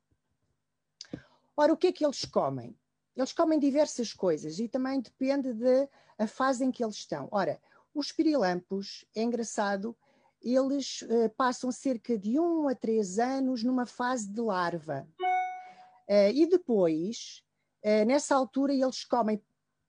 [1.55, 2.78] Ora, o que é que eles comem?
[3.16, 7.28] Eles comem diversas coisas e também depende da fase em que eles estão.
[7.32, 7.60] Ora,
[7.93, 9.97] os pirilampos, é engraçado,
[10.41, 15.07] eles uh, passam cerca de um a três anos numa fase de larva.
[16.07, 17.43] Uh, e depois,
[17.83, 19.41] uh, nessa altura, eles comem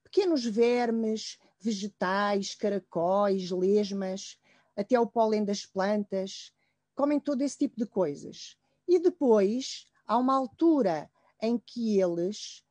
[0.03, 4.38] pequenos vermes, vegetais, caracóis, lesmas,
[4.76, 6.53] até o pólen das plantas,
[6.94, 8.57] comem todo esse tipo de coisas.
[8.88, 11.09] E depois, há uma altura
[11.40, 12.64] em que eles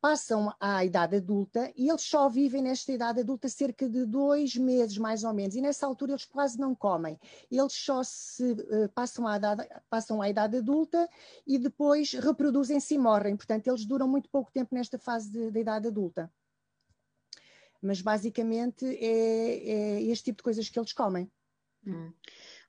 [0.00, 4.96] passam à idade adulta e eles só vivem nesta idade adulta cerca de dois meses,
[4.96, 7.18] mais ou menos, e nessa altura eles quase não comem.
[7.50, 11.08] Eles só se uh, passam, à idade, passam à idade adulta
[11.46, 13.36] e depois reproduzem-se e morrem.
[13.36, 16.32] Portanto, eles duram muito pouco tempo nesta fase da idade adulta.
[17.82, 21.30] Mas basicamente é, é, este tipo de coisas que eles comem.
[21.86, 22.12] Hum.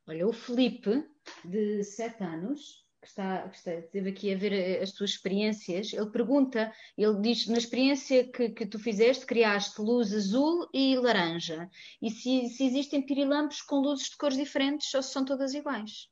[0.07, 1.07] Olha, o Felipe,
[1.45, 5.91] de 7 anos, que está, que está, esteve aqui a ver eh, as tuas experiências,
[5.91, 11.69] ele pergunta, ele diz, na experiência que, que tu fizeste, criaste luz azul e laranja,
[11.99, 16.11] e se, se existem pirilampos com luzes de cores diferentes ou se são todas iguais?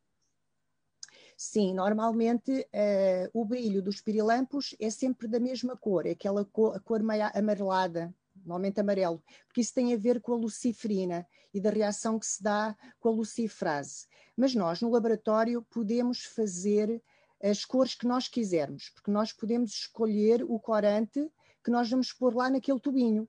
[1.38, 6.82] Sim, normalmente uh, o brilho dos pirilampos é sempre da mesma cor, é aquela cor,
[6.82, 7.02] cor
[7.34, 8.14] amarelada,
[8.46, 12.42] normalmente amarelo, porque isso tem a ver com a luciferina e da reação que se
[12.42, 14.08] dá com a lucifrase.
[14.36, 17.02] Mas nós, no laboratório, podemos fazer
[17.42, 21.32] as cores que nós quisermos, porque nós podemos escolher o corante
[21.64, 23.28] que nós vamos pôr lá naquele tubinho.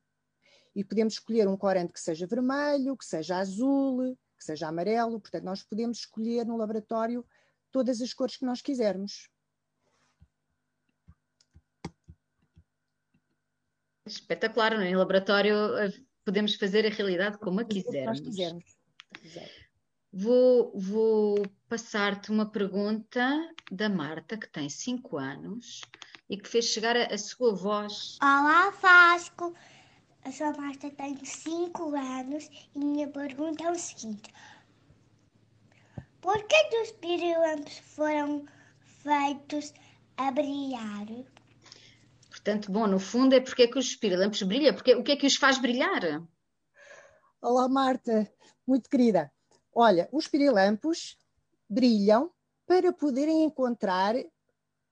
[0.75, 5.21] E podemos escolher um corante que seja vermelho, que seja azul, que seja amarelo.
[5.21, 7.25] Portanto, nós podemos escolher no laboratório
[7.73, 9.29] todas as cores que nós quisermos.
[14.15, 14.91] Espetacular, não é?
[14.91, 15.93] Em laboratório eh,
[16.25, 18.21] podemos fazer a realidade como a quisermos.
[18.21, 18.65] quisermos.
[20.13, 25.83] Vou, vou passar-te uma pergunta da Marta, que tem 5 anos
[26.29, 28.19] e que fez chegar a, a sua voz.
[28.21, 29.55] Olá, Vasco.
[30.25, 34.33] Eu sou a Marta, tenho 5 anos e minha pergunta é o seguinte:
[36.21, 38.45] Por que os pirilampos foram
[39.03, 39.73] feitos
[40.17, 41.07] a brilhar?
[42.43, 45.16] Portanto, bom, no fundo é porque é que os pirilampos brilham, porque o que é
[45.16, 46.26] que os faz brilhar?
[47.43, 48.32] Olá, Marta,
[48.66, 49.30] muito querida.
[49.74, 51.18] Olha, os pirilampos
[51.68, 52.32] brilham
[52.66, 54.14] para poderem encontrar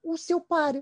[0.03, 0.75] o seu par.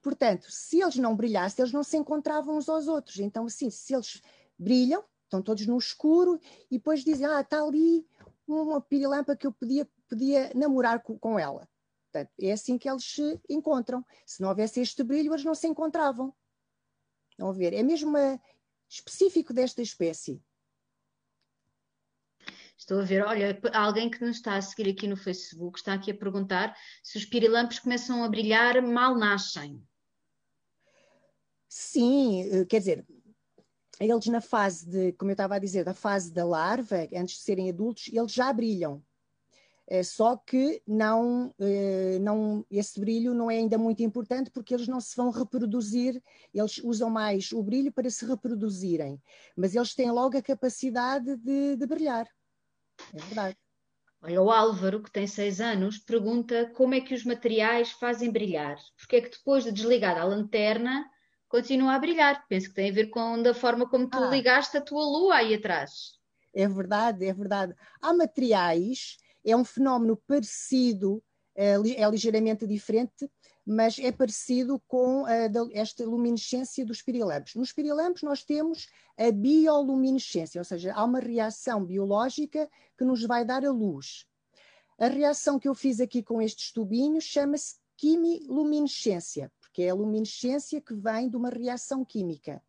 [0.00, 3.18] Portanto, se eles não brilhassem, eles não se encontravam uns aos outros.
[3.18, 4.22] Então, assim, se eles
[4.58, 8.06] brilham, estão todos no escuro, e depois dizem, ah, está ali
[8.46, 11.68] uma pirilampa que eu podia, podia namorar com, com ela.
[12.24, 14.04] Portanto, é assim que eles se encontram.
[14.26, 16.34] Se não houvesse este brilho, eles não se encontravam.
[17.40, 17.72] A ver?
[17.72, 18.40] É mesmo uma,
[18.88, 20.42] específico desta espécie.
[22.76, 26.12] Estou a ver, olha, alguém que nos está a seguir aqui no Facebook está aqui
[26.12, 29.84] a perguntar se os pirilampos começam a brilhar mal nascem.
[31.68, 33.06] Sim, eh, quer dizer,
[34.00, 37.42] eles na fase de, como eu estava a dizer, da fase da larva, antes de
[37.42, 39.04] serem adultos, eles já brilham.
[39.90, 44.86] É só que não, eh, não, esse brilho não é ainda muito importante porque eles
[44.86, 46.22] não se vão reproduzir,
[46.52, 49.18] eles usam mais o brilho para se reproduzirem,
[49.56, 52.28] mas eles têm logo a capacidade de, de brilhar.
[53.14, 53.56] É verdade.
[54.20, 58.76] Olha, o Álvaro, que tem seis anos, pergunta como é que os materiais fazem brilhar.
[58.98, 61.08] Porque é que depois de desligar a lanterna
[61.48, 62.44] continua a brilhar?
[62.46, 64.28] Penso que tem a ver com a forma como tu ah.
[64.28, 66.18] ligaste a tua lua aí atrás.
[66.54, 67.74] É verdade, é verdade.
[68.02, 71.22] Há materiais é um fenómeno parecido,
[71.54, 73.30] é, é ligeiramente diferente,
[73.66, 75.26] mas é parecido com
[75.74, 77.54] esta luminescência dos pirilampos.
[77.54, 82.66] Nos pirilampos nós temos a bioluminescência, ou seja, há uma reação biológica
[82.96, 84.24] que nos vai dar a luz.
[84.98, 90.80] A reação que eu fiz aqui com estes tubinhos chama-se quimiluminescência, porque é a luminescência
[90.80, 92.62] que vem de uma reação química.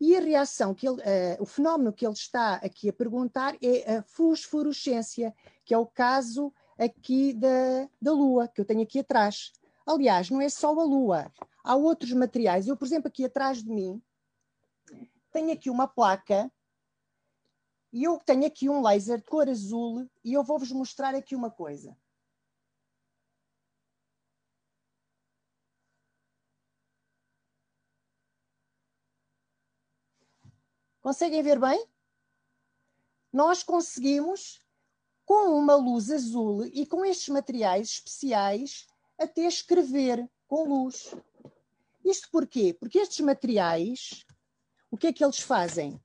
[0.00, 3.96] E a reação que ele, uh, o fenómeno que ele está aqui a perguntar é
[3.96, 5.34] a fosforescência,
[5.70, 9.52] que é o caso aqui da, da Lua, que eu tenho aqui atrás.
[9.86, 12.66] Aliás, não é só a Lua, há outros materiais.
[12.66, 14.02] Eu, por exemplo, aqui atrás de mim,
[15.30, 16.50] tenho aqui uma placa
[17.92, 21.52] e eu tenho aqui um laser de cor azul e eu vou-vos mostrar aqui uma
[21.52, 21.96] coisa.
[31.00, 31.86] Conseguem ver bem?
[33.32, 34.60] Nós conseguimos,
[35.30, 41.14] com uma luz azul e com estes materiais especiais, até escrever com luz.
[42.04, 42.74] Isto porquê?
[42.74, 44.26] Porque estes materiais,
[44.90, 46.02] o que é que eles fazem?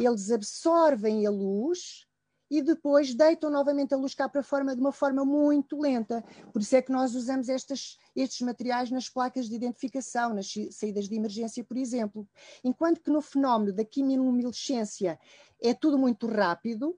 [0.00, 2.06] Eles absorvem a luz
[2.48, 6.24] e depois deitam novamente a luz cá para fora de uma forma muito lenta.
[6.52, 11.08] Por isso é que nós usamos estas, estes materiais nas placas de identificação, nas saídas
[11.08, 12.28] de emergência, por exemplo.
[12.62, 15.18] Enquanto que no fenómeno da quimiluminescência
[15.60, 16.96] é tudo muito rápido,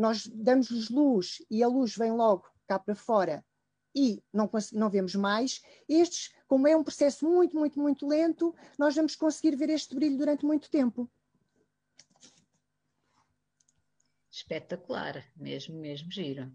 [0.00, 3.44] nós damos-lhes luz e a luz vem logo cá para fora
[3.94, 5.60] e não, não vemos mais.
[5.88, 10.16] Estes, como é um processo muito, muito, muito lento, nós vamos conseguir ver este brilho
[10.16, 11.10] durante muito tempo.
[14.30, 16.50] Espetacular, mesmo, mesmo giro.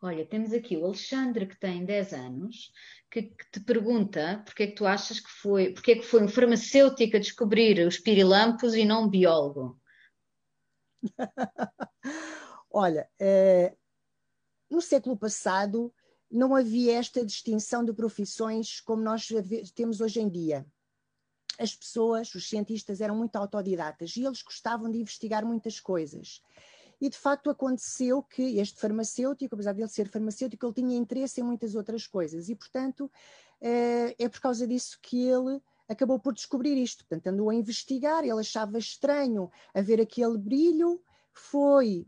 [0.00, 2.72] Olha, temos aqui o Alexandre, que tem 10 anos,
[3.10, 6.22] que, que, te pergunta porque é que tu achas que foi, porque é que foi
[6.22, 9.80] um farmacêutico a descobrir os pirilampos e não um biólogo?
[12.78, 13.74] Olha, eh,
[14.68, 15.90] no século passado
[16.30, 19.28] não havia esta distinção de profissões como nós
[19.74, 20.66] temos hoje em dia.
[21.58, 26.42] As pessoas, os cientistas, eram muito autodidatas e eles gostavam de investigar muitas coisas.
[27.00, 31.40] E de facto aconteceu que este farmacêutico, apesar de ele ser farmacêutico, ele tinha interesse
[31.40, 33.10] em muitas outras coisas e, portanto,
[33.58, 37.06] eh, é por causa disso que ele acabou por descobrir isto.
[37.06, 41.02] Portanto, andou a investigar, ele achava estranho haver aquele brilho,
[41.32, 42.04] foi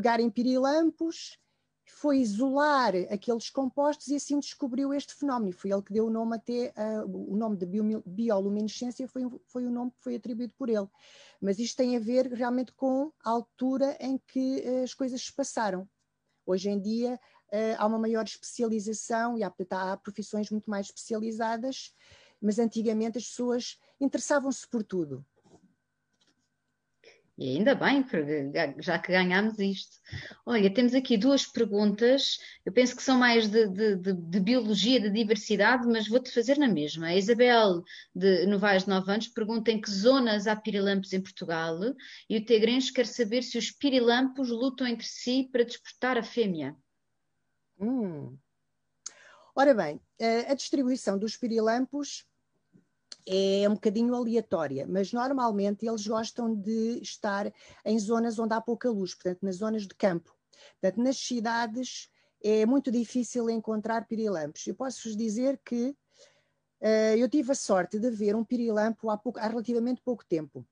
[0.00, 1.38] pegar em pirilampos
[1.84, 5.52] foi isolar aqueles compostos e assim descobriu este fenómeno.
[5.52, 7.66] Foi ele que deu o nome até, uh, o nome de
[8.06, 10.88] bioluminescência foi, foi o nome que foi atribuído por ele.
[11.38, 15.32] Mas isto tem a ver realmente com a altura em que uh, as coisas se
[15.34, 15.86] passaram.
[16.46, 17.20] Hoje em dia
[17.52, 21.94] uh, há uma maior especialização e há, há profissões muito mais especializadas,
[22.40, 25.22] mas antigamente as pessoas interessavam-se por tudo.
[27.40, 28.04] E ainda bem,
[28.80, 29.96] já que ganhámos isto.
[30.44, 35.00] Olha, temos aqui duas perguntas, eu penso que são mais de, de, de, de biologia,
[35.00, 37.06] de diversidade, mas vou-te fazer na mesma.
[37.06, 37.82] A Isabel,
[38.14, 41.78] de Novaes de 9 anos, pergunta em que zonas há pirilampos em Portugal
[42.28, 46.76] e o Tegrencho quer saber se os pirilampos lutam entre si para disputar a fêmea.
[47.80, 48.36] Hum.
[49.56, 49.98] Ora bem,
[50.46, 52.26] a distribuição dos pirilampos
[53.26, 57.52] é um bocadinho aleatória, mas normalmente eles gostam de estar
[57.84, 60.34] em zonas onde há pouca luz, portanto, nas zonas de campo.
[60.80, 62.10] Portanto, nas cidades
[62.42, 64.66] é muito difícil encontrar pirilampos.
[64.66, 65.96] Eu posso-vos dizer que
[66.80, 70.66] uh, eu tive a sorte de ver um pirilampo há, pouco, há relativamente pouco tempo.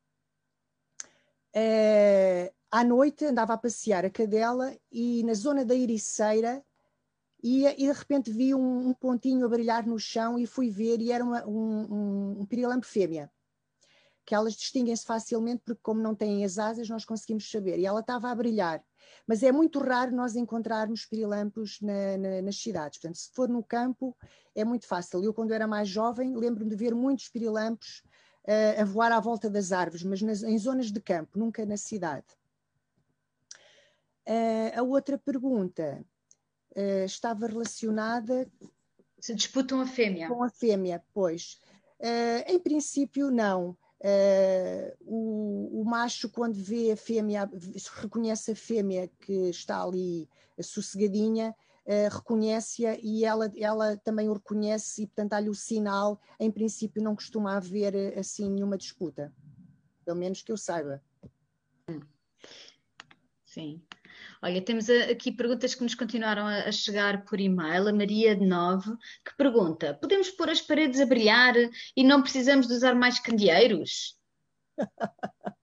[1.54, 6.64] Uh, à noite andava a passear a cadela e na zona da Ericeira
[7.42, 11.00] e, e, de repente vi um, um, pontinho a brilhar no chão e fui ver
[11.00, 13.30] e era uma, um, um, um pirilampo fêmea
[14.28, 17.78] que elas distinguem-se facilmente porque como não têm as asas nós conseguimos saber.
[17.78, 18.84] E ela estava a brilhar.
[19.26, 22.98] Mas é muito raro nós encontrarmos pirilampos na, na, nas cidades.
[22.98, 24.14] Portanto se for no campo
[24.54, 25.24] é muito fácil.
[25.24, 28.02] Eu quando era mais jovem lembro-me de ver muitos pirilampos
[28.44, 31.78] uh, a voar à volta das árvores mas nas, em zonas de campo nunca na
[31.78, 32.26] cidade.
[34.28, 36.04] Uh, a outra pergunta
[36.76, 38.50] uh, estava relacionada.
[39.20, 40.28] Se disputam a fêmea.
[40.28, 41.58] Com a fêmea, pois.
[42.00, 43.76] Uh, em princípio, não.
[44.00, 47.50] Uh, o, o, macho, quando vê a fêmea,
[47.96, 50.28] reconhece a fêmea que está ali
[50.60, 51.54] sossegadinha,
[51.84, 56.20] uh, reconhece-a e ela, ela também o reconhece e, portanto, dá-lhe o sinal.
[56.38, 59.34] Em princípio, não costuma haver assim nenhuma disputa,
[60.04, 61.02] pelo menos que eu saiba.
[63.44, 63.82] Sim.
[64.40, 67.88] Olha, temos aqui perguntas que nos continuaram a chegar por e-mail.
[67.88, 68.90] A Maria de Nove,
[69.24, 71.54] que pergunta: podemos pôr as paredes a brilhar
[71.96, 74.16] e não precisamos de usar mais candeeiros?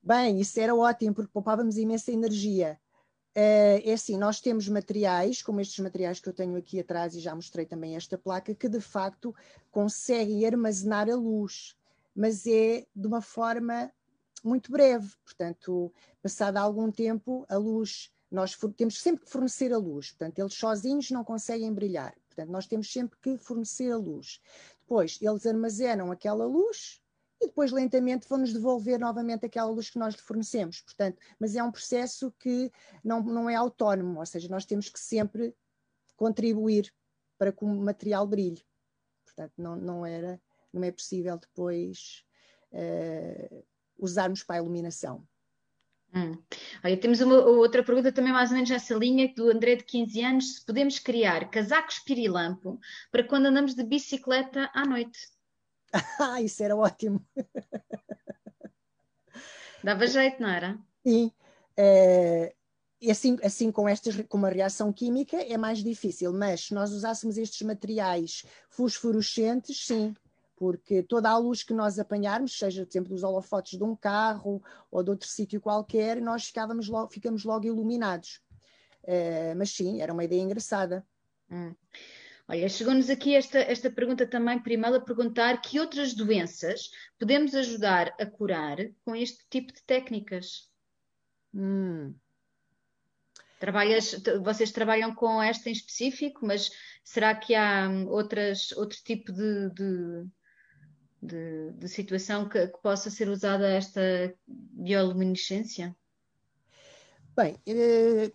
[0.00, 2.78] Bem, isso era ótimo, porque poupávamos imensa energia.
[3.34, 7.20] Eh, é assim, nós temos materiais, como estes materiais que eu tenho aqui atrás, e
[7.20, 9.34] já mostrei também esta placa, que de facto
[9.70, 11.76] conseguem armazenar a luz,
[12.14, 13.92] mas é de uma forma
[14.44, 20.10] muito breve, portanto, passado algum tempo, a luz, nós temos sempre que fornecer a luz,
[20.10, 24.40] portanto, eles sozinhos não conseguem brilhar, portanto, nós temos sempre que fornecer a luz.
[24.80, 27.00] Depois, eles armazenam aquela luz
[27.40, 31.62] e depois lentamente vão-nos devolver novamente aquela luz que nós lhe fornecemos, portanto, mas é
[31.62, 32.70] um processo que
[33.04, 35.54] não, não é autónomo, ou seja, nós temos que sempre
[36.16, 36.92] contribuir
[37.38, 38.62] para que o material brilhe.
[39.24, 40.40] Portanto, não, não era,
[40.72, 42.24] não é possível depois
[42.72, 43.64] uh,
[43.98, 45.26] usarmos para a iluminação.
[46.14, 46.38] Hum.
[46.82, 50.22] Olha, temos uma outra pergunta também mais ou menos nessa linha do André de 15
[50.22, 52.80] anos, se podemos criar casacos pirilampo
[53.10, 55.18] para quando andamos de bicicleta à noite.
[56.20, 57.24] Ah, isso era ótimo.
[59.82, 60.78] Dava jeito, não era?
[61.06, 61.32] Sim.
[61.76, 62.54] É,
[63.08, 67.38] assim, assim com, estas, com uma reação química é mais difícil, mas se nós usássemos
[67.38, 70.14] estes materiais fosforescentes, sim,
[70.56, 74.62] porque toda a luz que nós apanharmos, seja, por exemplo, dos holofotes de um carro
[74.90, 78.40] ou de outro sítio qualquer, nós ficávamos logo, ficamos logo iluminados.
[79.04, 81.06] Uh, mas sim, era uma ideia engraçada.
[81.50, 81.74] Hum.
[82.48, 88.14] Olha, chegou-nos aqui esta, esta pergunta também, primeiro, a perguntar que outras doenças podemos ajudar
[88.18, 90.70] a curar com este tipo de técnicas?
[91.52, 92.14] Hum.
[93.58, 96.70] Trabalhas, vocês trabalham com esta em específico, mas
[97.02, 100.26] será que há hum, outras, outro tipo de, de
[101.26, 104.00] de, de situação que, que, possa ser usada esta
[104.46, 105.94] bioluminescência?
[107.36, 108.32] Bem, eh,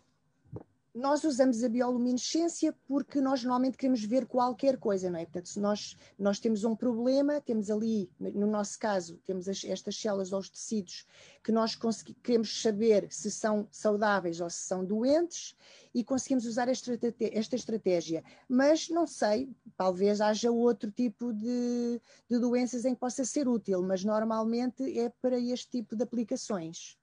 [0.94, 5.24] nós usamos a bioluminescência porque nós normalmente queremos ver qualquer coisa, não é?
[5.24, 9.96] Portanto, se nós, nós temos um problema, temos ali, no nosso caso, temos as, estas
[9.96, 11.08] células aos tecidos
[11.42, 11.78] que nós
[12.22, 15.56] queremos saber se são saudáveis ou se são doentes
[15.94, 18.22] e conseguimos usar esta, esta estratégia.
[18.48, 23.82] Mas não sei, talvez haja outro tipo de, de doenças em que possa ser útil,
[23.82, 26.98] mas normalmente é para este tipo de aplicações,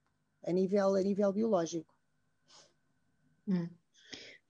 [0.45, 1.95] a nível, a nível biológico.
[3.49, 3.78] Hum.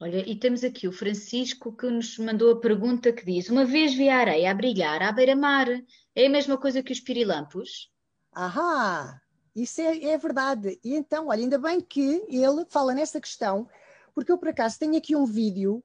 [0.01, 3.93] Olha, e temos aqui o Francisco que nos mandou a pergunta que diz: Uma vez
[3.93, 5.67] vi a areia a brilhar à beira-mar,
[6.15, 7.91] é a mesma coisa que os pirilampos?
[8.31, 9.21] Ahá,
[9.53, 10.79] isso é, é, verdade.
[10.81, 13.67] E então, olha, ainda bem que ele fala nessa questão,
[14.15, 15.83] porque eu por acaso tenho aqui um vídeo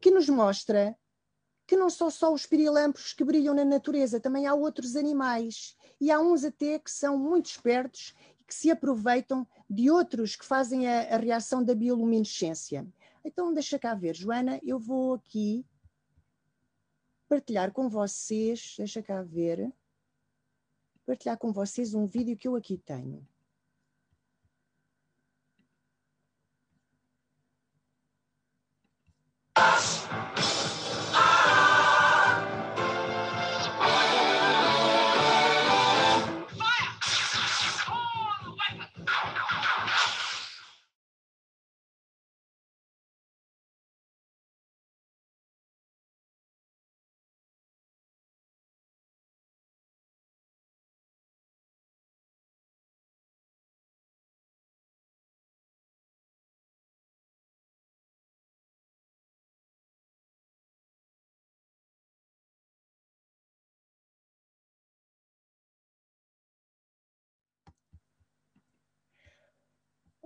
[0.00, 0.96] que nos mostra
[1.66, 5.76] que não são só os pirilampos que brilham na natureza, também há outros animais.
[6.00, 8.14] E há uns até que são muito espertos
[8.52, 12.86] que se aproveitam de outros que fazem a, a reação da bioluminescência.
[13.24, 15.64] Então, deixa cá ver, Joana, eu vou aqui
[17.26, 19.72] partilhar com vocês, deixa cá ver,
[21.06, 23.26] partilhar com vocês um vídeo que eu aqui tenho.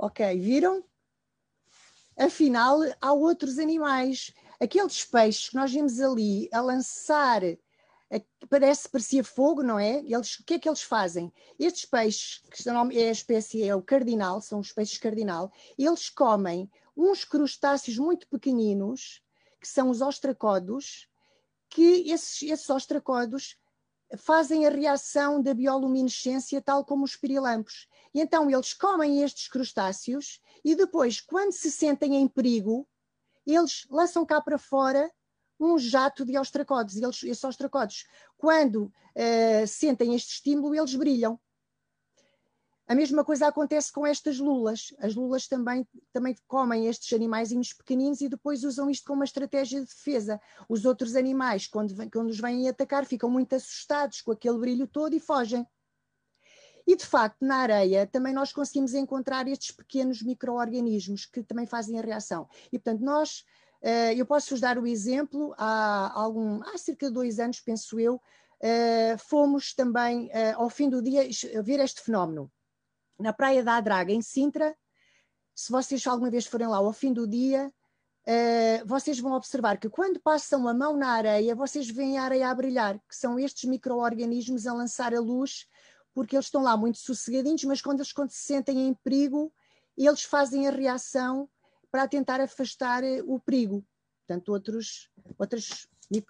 [0.06, 0.84] Ok, viram?
[2.16, 4.32] Afinal, há outros animais.
[4.60, 7.42] Aqueles peixes que nós vimos ali a lançar,
[8.48, 9.98] parece parecia fogo, não é?
[10.04, 11.32] Eles, o que é que eles fazem?
[11.58, 12.68] Estes peixes, que
[13.00, 18.28] é a espécie, é o cardinal, são os peixes cardinal, eles comem uns crustáceos muito
[18.28, 19.20] pequeninos,
[19.60, 21.08] que são os ostracodos,
[21.68, 23.56] que esses, esses ostracodos
[24.16, 27.88] fazem a reação da bioluminescência tal como os pirilampos.
[28.16, 32.88] E então eles comem estes crustáceos e depois, quando se sentem em perigo,
[33.46, 35.12] eles lançam cá para fora
[35.60, 36.96] um jato de ostracodes.
[36.96, 38.06] Eles, esses ostracodes,
[38.38, 41.38] quando uh, sentem este estímulo, eles brilham.
[42.88, 44.94] A mesma coisa acontece com estas lulas.
[44.98, 49.78] As lulas também, também comem estes animaizinhos pequeninos e depois usam isto como uma estratégia
[49.78, 50.40] de defesa.
[50.70, 55.14] Os outros animais, quando, quando os vêm atacar, ficam muito assustados com aquele brilho todo
[55.14, 55.66] e fogem.
[56.86, 61.98] E, de facto, na areia também nós conseguimos encontrar estes pequenos micro-organismos que também fazem
[61.98, 62.48] a reação.
[62.72, 63.44] E, portanto, nós,
[63.82, 68.20] eh, eu posso-vos dar o exemplo, há, algum, há cerca de dois anos, penso eu,
[68.60, 71.28] eh, fomos também, eh, ao fim do dia,
[71.62, 72.50] ver este fenómeno
[73.18, 74.76] na Praia da Adraga, em Sintra.
[75.54, 77.72] Se vocês alguma vez forem lá ao fim do dia,
[78.26, 82.50] uh, vocês vão observar que quando passam a mão na areia, vocês veem a areia
[82.50, 85.66] a brilhar, que são estes micro-organismos a lançar a luz,
[86.16, 89.52] porque eles estão lá muito sossegadinhos, mas quando eles quando se sentem em perigo,
[89.98, 91.46] eles fazem a reação
[91.90, 93.84] para tentar afastar eh, o perigo.
[94.26, 95.86] Portanto, outros, outros,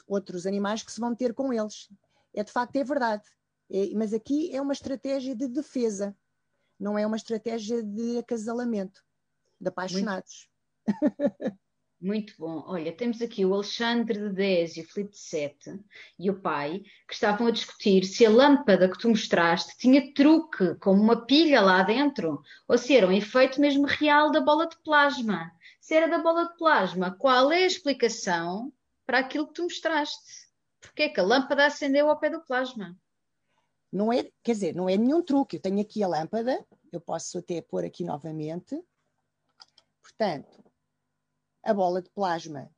[0.08, 1.88] outros animais que se vão ter com eles.
[2.34, 3.22] É de facto, é verdade.
[3.70, 6.16] É, mas aqui é uma estratégia de defesa
[6.80, 9.04] não é uma estratégia de acasalamento,
[9.60, 10.50] de apaixonados.
[10.86, 11.58] Muito,
[12.00, 12.62] muito bom.
[12.66, 15.80] Olha, temos aqui o Alexandre de 10 e o Filipe de 7
[16.18, 20.74] e o pai que estavam a discutir se a lâmpada que tu mostraste tinha truque,
[20.76, 24.76] como uma pilha lá dentro, ou se era um efeito mesmo real da bola de
[24.82, 25.50] plasma.
[25.80, 28.72] Se era da bola de plasma, qual é a explicação
[29.06, 30.46] para aquilo que tu mostraste?
[30.80, 32.96] Porque é que a lâmpada acendeu ao pé do plasma?
[33.90, 35.56] Não é, quer dizer, não é nenhum truque.
[35.56, 38.78] Eu tenho aqui a lâmpada, eu posso até pôr aqui novamente.
[40.02, 40.65] Portanto,
[41.66, 42.70] a bola de plasma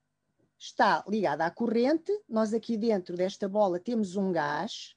[0.59, 2.11] está ligada à corrente.
[2.27, 4.97] Nós aqui dentro desta bola temos um gás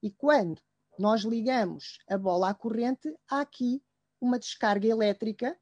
[0.00, 0.62] e quando
[0.96, 3.82] nós ligamos a bola à corrente, há aqui
[4.20, 5.58] uma descarga elétrica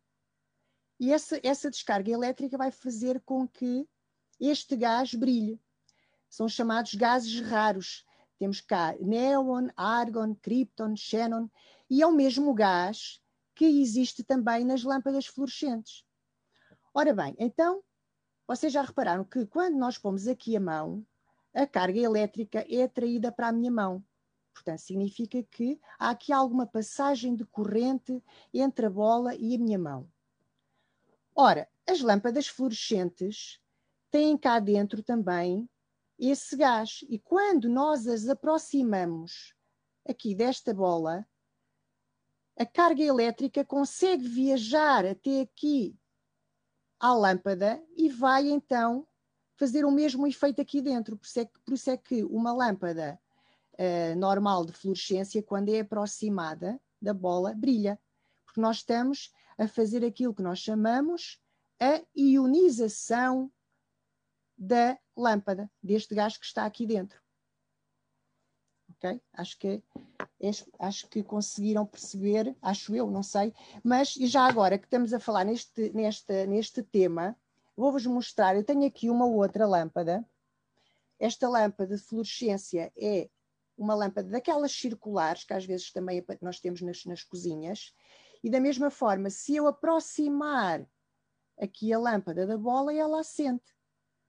[1.00, 3.88] e essa, essa descarga elétrica vai fazer com que
[4.38, 5.58] este gás brilhe.
[6.28, 8.04] São chamados gases raros.
[8.38, 11.48] Temos cá neon, argon, krypton, xenon,
[11.88, 13.18] e é o mesmo gás
[13.54, 16.04] que existe também nas lâmpadas fluorescentes.
[16.94, 17.82] Ora bem, então,
[18.46, 21.06] vocês já repararam que quando nós pomos aqui a mão,
[21.54, 24.04] a carga elétrica é atraída para a minha mão.
[24.52, 28.22] Portanto, significa que há aqui alguma passagem de corrente
[28.52, 30.06] entre a bola e a minha mão.
[31.34, 33.58] Ora, as lâmpadas fluorescentes
[34.10, 35.66] têm cá dentro também
[36.18, 37.00] esse gás.
[37.08, 39.54] E quando nós as aproximamos
[40.06, 41.26] aqui desta bola,
[42.54, 45.98] a carga elétrica consegue viajar até aqui
[47.02, 49.06] à lâmpada e vai então
[49.56, 51.16] fazer o mesmo efeito aqui dentro.
[51.16, 53.20] Por isso é que, por isso é que uma lâmpada
[53.74, 58.00] uh, normal de fluorescência, quando é aproximada da bola, brilha.
[58.44, 61.40] Porque nós estamos a fazer aquilo que nós chamamos
[61.80, 63.50] a ionização
[64.56, 67.21] da lâmpada, deste gás que está aqui dentro.
[69.02, 69.20] Ok?
[69.32, 69.82] Acho que,
[70.78, 75.18] acho que conseguiram perceber, acho eu, não sei, mas e já agora que estamos a
[75.18, 77.36] falar neste, neste, neste tema,
[77.76, 80.24] vou-vos mostrar, eu tenho aqui uma outra lâmpada.
[81.18, 83.28] Esta lâmpada de fluorescência é
[83.76, 87.92] uma lâmpada daquelas circulares que às vezes também nós temos nas, nas cozinhas,
[88.42, 90.86] e da mesma forma, se eu aproximar
[91.58, 93.62] aqui a lâmpada da bola ela acende.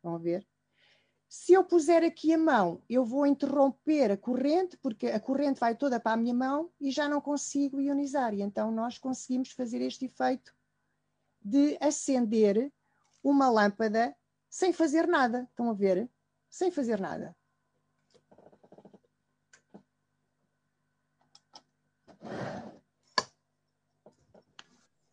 [0.02, 0.48] Vão ver?
[1.36, 5.76] Se eu puser aqui a mão, eu vou interromper a corrente, porque a corrente vai
[5.76, 8.36] toda para a minha mão e já não consigo ionizar.
[8.36, 10.56] E então nós conseguimos fazer este efeito
[11.42, 12.72] de acender
[13.24, 14.16] uma lâmpada
[14.48, 15.48] sem fazer nada.
[15.50, 16.08] Estão a ver?
[16.52, 17.36] Sem fazer nada.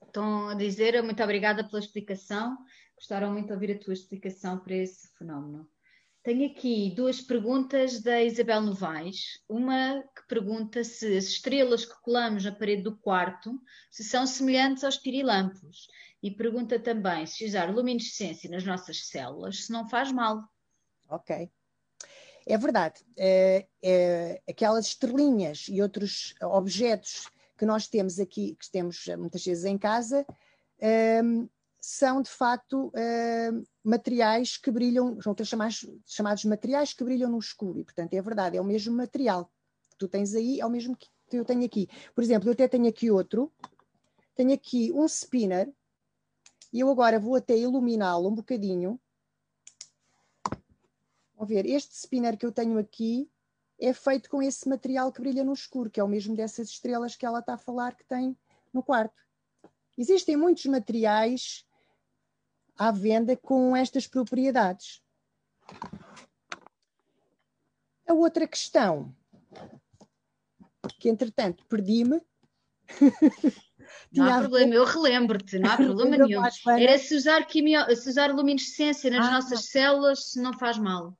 [0.03, 2.59] Estão a dizer, muito obrigada pela explicação.
[2.95, 5.66] Gostaram muito de ouvir a tua explicação para esse fenómeno.
[6.23, 9.43] Tenho aqui duas perguntas da Isabel Novaes.
[9.49, 13.59] Uma que pergunta se as estrelas que colamos na parede do quarto
[13.91, 15.89] se são semelhantes aos pirilampos.
[16.23, 20.45] E pergunta também se usar luminescência nas nossas células se não faz mal.
[21.09, 21.51] Ok.
[22.47, 23.01] É verdade.
[23.16, 29.64] É, é, aquelas estrelinhas e outros objetos que nós temos aqui, que temos muitas vezes
[29.64, 30.27] em casa,
[31.23, 31.49] um,
[31.81, 37.81] são de facto um, materiais que brilham, são chamados, chamados materiais que brilham no escuro,
[37.81, 39.51] e portanto é verdade, é o mesmo material
[39.91, 41.89] que tu tens aí, é o mesmo que eu tenho aqui.
[42.14, 43.53] Por exemplo, eu até tenho aqui outro,
[44.35, 45.72] tenho aqui um spinner,
[46.72, 49.01] e eu agora vou até iluminá-lo um bocadinho.
[51.35, 53.28] Vão ver, este spinner que eu tenho aqui
[53.81, 57.16] é feito com esse material que brilha no escuro, que é o mesmo dessas estrelas
[57.16, 58.37] que ela está a falar que tem
[58.72, 59.20] no quarto.
[59.97, 61.66] Existem muitos materiais
[62.81, 65.03] à venda com estas propriedades.
[68.09, 69.14] A outra questão,
[70.99, 72.22] que entretanto perdi-me.
[74.11, 76.43] Não há problema, eu relembro-te, não há problema nenhum.
[76.78, 77.85] Era se usar, quimio...
[77.97, 81.16] se usar luminescência nas ah, nossas células, não faz mal.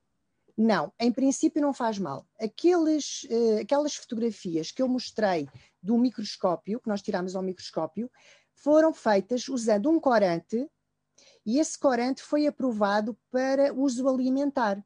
[0.57, 2.27] Não, em princípio não faz mal.
[2.41, 5.49] Aqueles, uh, aquelas fotografias que eu mostrei
[5.83, 8.11] do microscópio, que nós tiramos ao microscópio,
[8.55, 10.69] foram feitas usando um corante
[11.45, 14.85] e esse corante foi aprovado para uso alimentar.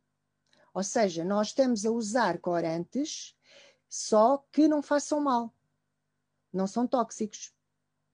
[0.73, 3.37] Ou seja, nós estamos a usar corantes
[3.89, 5.55] só que não façam mal,
[6.53, 7.55] não são tóxicos.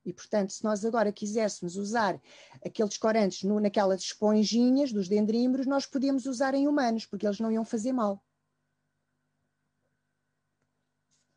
[0.04, 2.20] E, portanto, se nós agora quiséssemos usar
[2.64, 7.52] aqueles corantes no, naquelas esponjinhas dos dendrímeros, nós podíamos usar em humanos, porque eles não
[7.52, 8.22] iam fazer mal.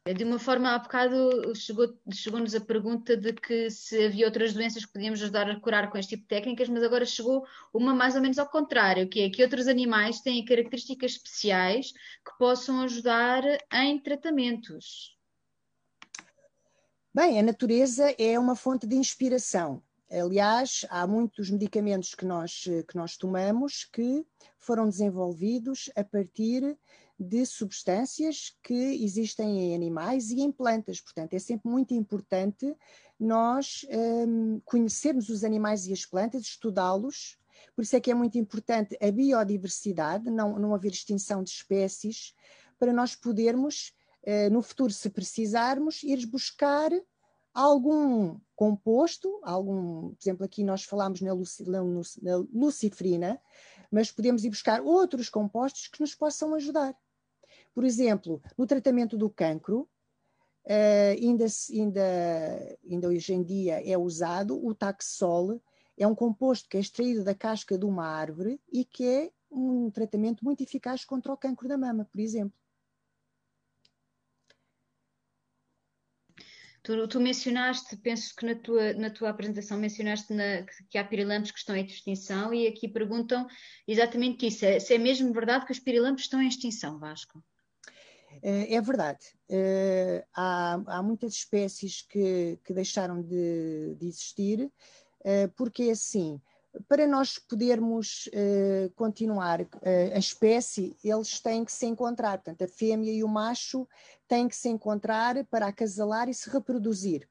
[0.06, 4.84] De uma forma, há bocado chegou-nos chegou a pergunta de que se havia outras doenças
[4.84, 8.14] que podíamos ajudar a curar com este tipo de técnicas, mas agora chegou uma mais
[8.14, 13.43] ou menos ao contrário, que é que outros animais têm características especiais que possam ajudar
[13.72, 15.18] em tratamentos.
[17.16, 19.82] Bem, a natureza é uma fonte de inspiração.
[20.22, 24.24] Aliás, há muitos medicamentos que nós, que nós tomamos que
[24.59, 26.78] foram desenvolvidos a partir
[27.20, 31.01] de substâncias que existem em animais e em plantas.
[31.01, 32.76] Portanto, é sempre muito importante
[33.20, 33.86] nós
[34.28, 37.38] um, conhecermos os animais e as plantas, estudá-los.
[37.76, 42.36] Por isso é que é muito importante a biodiversidade, não, não haver extinção de espécies,
[42.78, 43.93] para nós podermos
[44.24, 46.91] eh, no futuro, se precisarmos, ir buscar
[47.54, 53.39] algum composto, algum, por exemplo, aqui nós falamos na, na lucifrina,
[53.91, 56.95] mas podemos ir buscar outros compostos que nos possam ajudar.
[57.74, 59.88] Por exemplo, no tratamento do cancro,
[60.66, 65.62] Uh, ainda, ainda, ainda hoje em dia é usado o taxol,
[65.97, 69.91] é um composto que é extraído da casca de uma árvore e que é um
[69.91, 72.58] tratamento muito eficaz contra o cancro da mama, por exemplo.
[76.84, 81.49] Tu, tu, mencionaste, penso que na tua, na tua apresentação mencionaste na, que há pirilampos
[81.49, 83.47] que estão em extinção e aqui perguntam
[83.88, 84.65] exatamente isso.
[84.65, 87.41] É, se é mesmo verdade que os pirilampos estão em extinção, Vasco?
[88.41, 89.25] É, é verdade.
[89.49, 94.69] É, há, há, muitas espécies que, que deixaram de, de existir,
[95.23, 96.41] é, porque assim,
[96.88, 99.69] para nós podermos uh, continuar uh,
[100.13, 102.39] a espécie, eles têm que se encontrar.
[102.39, 103.88] Portanto, a fêmea e o macho
[104.28, 107.28] têm que se encontrar para acasalar e se reproduzir.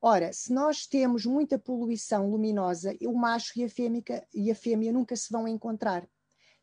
[0.00, 4.02] Ora, se nós temos muita poluição luminosa, o macho e a, fêmea,
[4.34, 6.08] e a fêmea nunca se vão encontrar.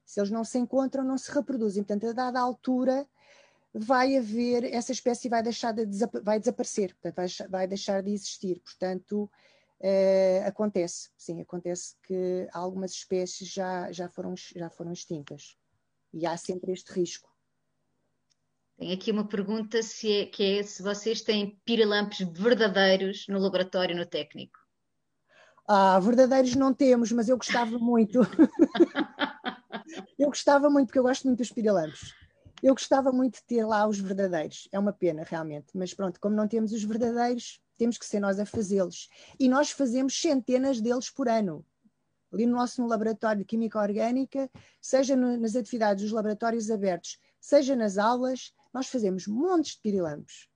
[0.06, 1.84] Se eles não se encontram, não se reproduzem.
[1.84, 3.08] Portanto, a dada altura,
[3.74, 5.86] vai haver, essa espécie vai deixar de
[6.24, 8.60] vai desaparecer, portanto, vai, vai deixar de existir.
[8.62, 9.30] Portanto,
[9.82, 15.56] Uh, acontece, sim, acontece que algumas espécies já, já, foram, já foram extintas
[16.14, 17.30] e há sempre este risco.
[18.78, 23.96] Tem aqui uma pergunta se é, que é se vocês têm pirilampos verdadeiros no laboratório,
[23.96, 24.58] no técnico.
[25.68, 28.20] Ah, verdadeiros não temos, mas eu gostava muito.
[30.18, 32.16] eu gostava muito, porque eu gosto muito dos pirilampos.
[32.64, 34.68] Eu gostava muito de ter lá os verdadeiros.
[34.72, 35.68] É uma pena, realmente.
[35.76, 39.10] Mas pronto, como não temos os verdadeiros, temos que ser nós a fazê-los.
[39.40, 41.66] E nós fazemos centenas deles por ano.
[42.32, 47.18] Ali no nosso no laboratório de Química Orgânica, seja no, nas atividades dos laboratórios abertos,
[47.40, 50.48] seja nas aulas, nós fazemos montes de pirilampos.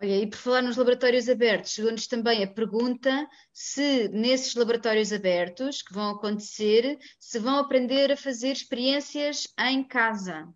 [0.00, 5.82] Olha, e por falar nos laboratórios abertos, chegou-nos também a pergunta se nesses laboratórios abertos
[5.82, 10.48] que vão acontecer, se vão aprender a fazer experiências em casa.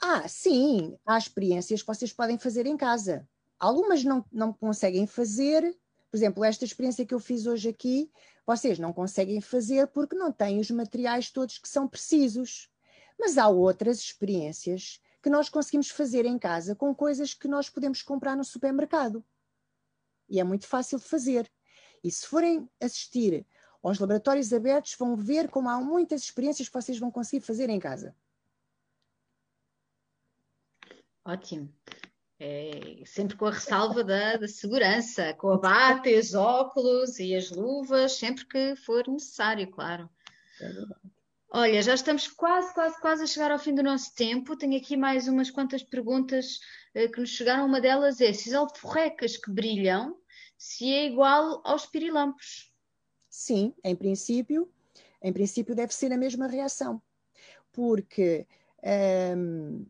[0.00, 3.26] Ah, sim, há experiências que vocês podem fazer em casa.
[3.58, 5.62] Algumas não, não conseguem fazer,
[6.10, 8.10] por exemplo, esta experiência que eu fiz hoje aqui,
[8.46, 12.70] vocês não conseguem fazer porque não têm os materiais todos que são precisos.
[13.18, 18.02] Mas há outras experiências que nós conseguimos fazer em casa com coisas que nós podemos
[18.02, 19.24] comprar no supermercado.
[20.28, 21.50] E é muito fácil de fazer.
[22.02, 23.46] E se forem assistir
[23.82, 27.78] aos laboratórios abertos, vão ver como há muitas experiências que vocês vão conseguir fazer em
[27.78, 28.14] casa.
[31.24, 31.72] Ótimo.
[32.38, 37.50] É, sempre com a ressalva da, da, segurança, com a bata, os óculos e as
[37.50, 40.10] luvas, sempre que for necessário, claro.
[40.60, 41.14] É.
[41.56, 44.56] Olha, já estamos quase, quase, quase a chegar ao fim do nosso tempo.
[44.56, 46.58] Tenho aqui mais umas quantas perguntas
[46.96, 47.66] uh, que nos chegaram.
[47.66, 50.18] Uma delas é se as alforrecas que brilham,
[50.58, 52.72] se é igual aos pirilampos.
[53.30, 54.68] Sim, em princípio,
[55.22, 57.00] em princípio deve ser a mesma reação.
[57.70, 58.48] Porque
[58.82, 59.86] ehm,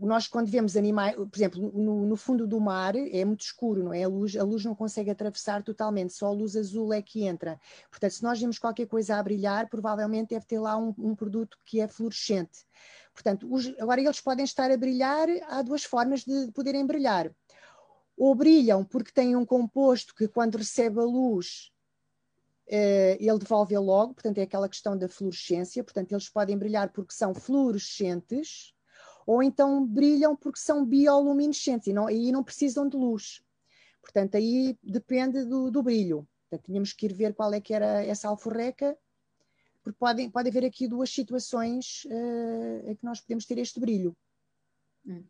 [0.00, 3.92] nós quando vemos animais, por exemplo, no, no, fundo do mar é muito escuro, não
[3.92, 4.04] é?
[4.04, 7.60] A luz, a luz não consegue atravessar totalmente, só a luz azul é que entra.
[7.90, 11.58] Portanto, se nós vemos qualquer coisa a brilhar, provavelmente deve ter lá um, um produto
[11.64, 12.64] que é fluorescente.
[13.12, 17.30] Portanto, os, agora eles podem estar a brilhar, há duas formas de poderem brilhar.
[18.16, 21.70] Ou brilham porque têm um composto que quando recebe a luz
[22.72, 27.12] Uh, ele devolve logo, portanto é aquela questão da fluorescência, portanto eles podem brilhar porque
[27.12, 28.72] são fluorescentes,
[29.26, 33.42] ou então brilham porque são bioluminescentes e não, aí não precisam de luz.
[34.00, 36.26] Portanto, aí depende do, do brilho.
[36.48, 38.96] Portanto, tínhamos que ir ver qual é que era essa alforreca,
[39.82, 44.16] porque pode, pode haver aqui duas situações uh, em que nós podemos ter este brilho.
[45.06, 45.22] Hum.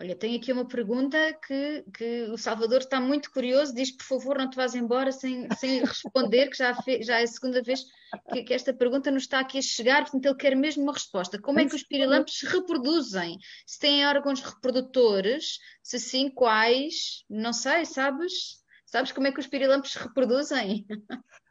[0.00, 3.74] Olha, tenho aqui uma pergunta que, que o Salvador está muito curioso.
[3.74, 7.24] Diz, por favor, não te vás embora sem, sem responder, que já, fe, já é
[7.24, 7.84] a segunda vez
[8.32, 11.40] que, que, esta pergunta nos está aqui a chegar, portanto, ele quer mesmo uma resposta.
[11.40, 13.38] Como é que os pirilampos se reproduzem?
[13.66, 15.58] Se têm órgãos reprodutores?
[15.82, 17.24] Se sim, quais?
[17.28, 18.62] Não sei, sabes?
[18.86, 20.86] Sabes como é que os pirilampos se reproduzem?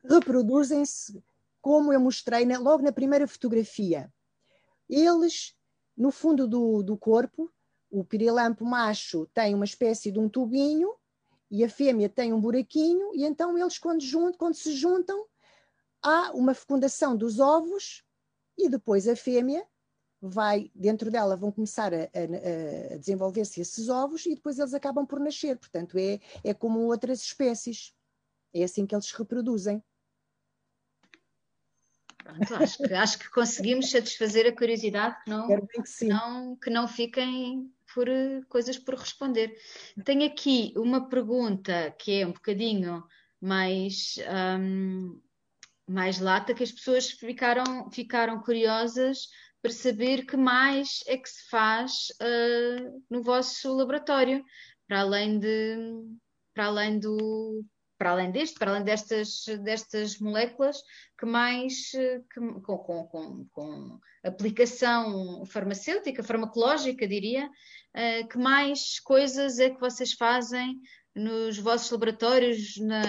[0.10, 1.22] Reproduzem-se,
[1.60, 4.10] como eu mostrei na, logo na primeira fotografia.
[4.90, 5.54] Eles,
[5.98, 7.52] no fundo do, do corpo,
[7.90, 10.94] o pirilampo macho tem uma espécie de um tubinho
[11.50, 15.26] e a fêmea tem um buraquinho, e então eles, quando, juntam, quando se juntam,
[16.02, 18.04] há uma fecundação dos ovos
[18.58, 19.66] e depois a fêmea
[20.22, 25.06] vai, dentro dela vão começar a, a, a desenvolver-se esses ovos e depois eles acabam
[25.06, 25.58] por nascer.
[25.58, 27.94] Portanto, é, é como outras espécies.
[28.54, 29.84] É assim que eles se reproduzem.
[32.18, 36.88] Pronto, acho, que, acho que conseguimos satisfazer a curiosidade que não, que, não, que não
[36.88, 39.58] fiquem por eh, coisas por responder.
[40.06, 43.04] Tenho aqui uma pergunta que é um bocadinho
[43.42, 44.20] mais,
[44.60, 45.20] um,
[45.90, 49.30] mais lata, que as pessoas ficaram, ficaram curiosas
[49.64, 54.46] para saber que mais é que se faz uh, no vosso laboratório,
[54.88, 55.76] para além de
[56.54, 57.66] para além do
[57.98, 60.82] para além deste, para além destas, destas moléculas,
[61.20, 69.60] que mais que, com, com, com, com, aplicação farmacêutica, farmacológica, diria, uh, que mais coisas
[69.60, 70.80] é que vocês fazem
[71.16, 72.78] nos vossos laboratórios?
[72.78, 73.02] Na,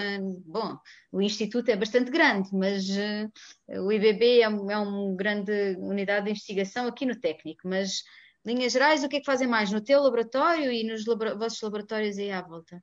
[0.45, 0.77] bom,
[1.11, 6.31] o Instituto é bastante grande, mas uh, o IBB é, é uma grande unidade de
[6.31, 8.03] investigação aqui no técnico, mas
[8.45, 11.61] linhas gerais, o que é que fazem mais no teu laboratório e nos labora vossos
[11.61, 12.81] laboratórios aí à volta?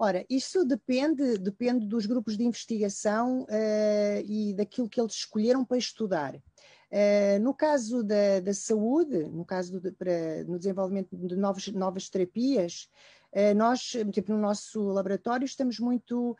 [0.00, 5.76] Ora, isso depende, depende dos grupos de investigação uh, e daquilo que eles escolheram para
[5.76, 6.36] estudar.
[6.36, 12.08] Uh, no caso da, da, saúde, no caso do, para, no desenvolvimento de novas, novas
[12.08, 12.88] terapias,
[13.32, 16.36] uh, nós, tipo, no nosso laboratório, estamos muito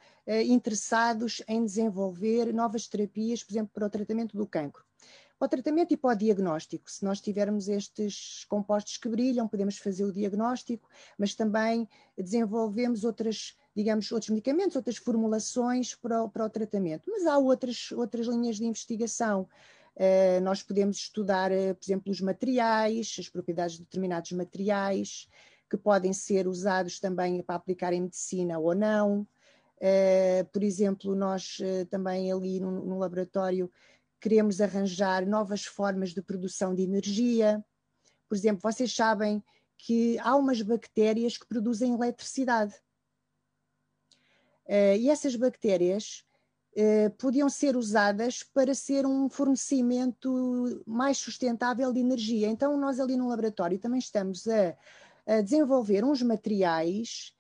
[0.47, 4.88] interessados em desenvolver novas terapias, por exemplo, para o tratamento do cancro.
[5.39, 9.79] Para o tratamento e para o diagnóstico, se nós tivermos estes compostos que brilham, podemos
[9.79, 16.45] fazer o diagnóstico, mas também desenvolvemos outras, digamos, outros medicamentos, outras formulações para o, para
[16.45, 17.05] o tratamento.
[17.07, 19.49] Mas há outras, outras linhas de investigação.
[19.95, 25.29] Uh, nós podemos estudar, uh, por exemplo, os materiais, as propriedades de determinados materiais,
[25.71, 29.21] que podem ser usados também para aplicar em medicina ou não.
[29.77, 31.59] Uh, por exemplo, nós
[31.91, 33.71] também ali no, no laboratório
[34.21, 37.65] queremos arranjar novas formas de produção de energia.
[38.29, 39.43] Por exemplo, vocês sabem
[39.77, 42.75] que há umas bactérias que produzem eletricidade.
[44.67, 46.25] Uh, e essas bactérias
[46.77, 52.49] uh, podiam ser usadas para ser um fornecimento mais sustentável de energia.
[52.49, 54.77] Então, nós ali no laboratório também estamos a,
[55.27, 57.33] a desenvolver uns materiais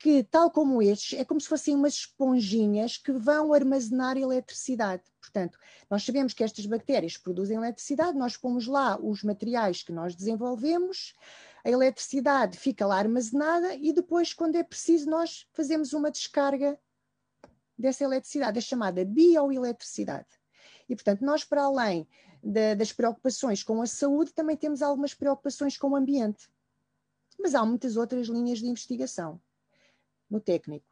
[0.00, 5.02] que, tal como estes, é como se fossem umas esponjinhas que vão armazenar eletricidade.
[5.20, 5.58] Portanto,
[5.90, 11.14] nós sabemos que estas bactérias produzem eletricidade, nós pomos lá os materiais que nós desenvolvemos,
[11.62, 16.80] a eletricidade fica lá armazenada e depois, quando é preciso, nós fazemos uma descarga
[17.78, 20.28] dessa eletricidade, é chamada bioeletricidade.
[20.88, 22.08] E, portanto, nós, para além
[22.42, 26.48] de, das preocupações com a saúde, também temos algumas preocupações com o ambiente.
[27.38, 29.38] Mas há muitas outras linhas de investigação
[30.30, 30.86] no técnico.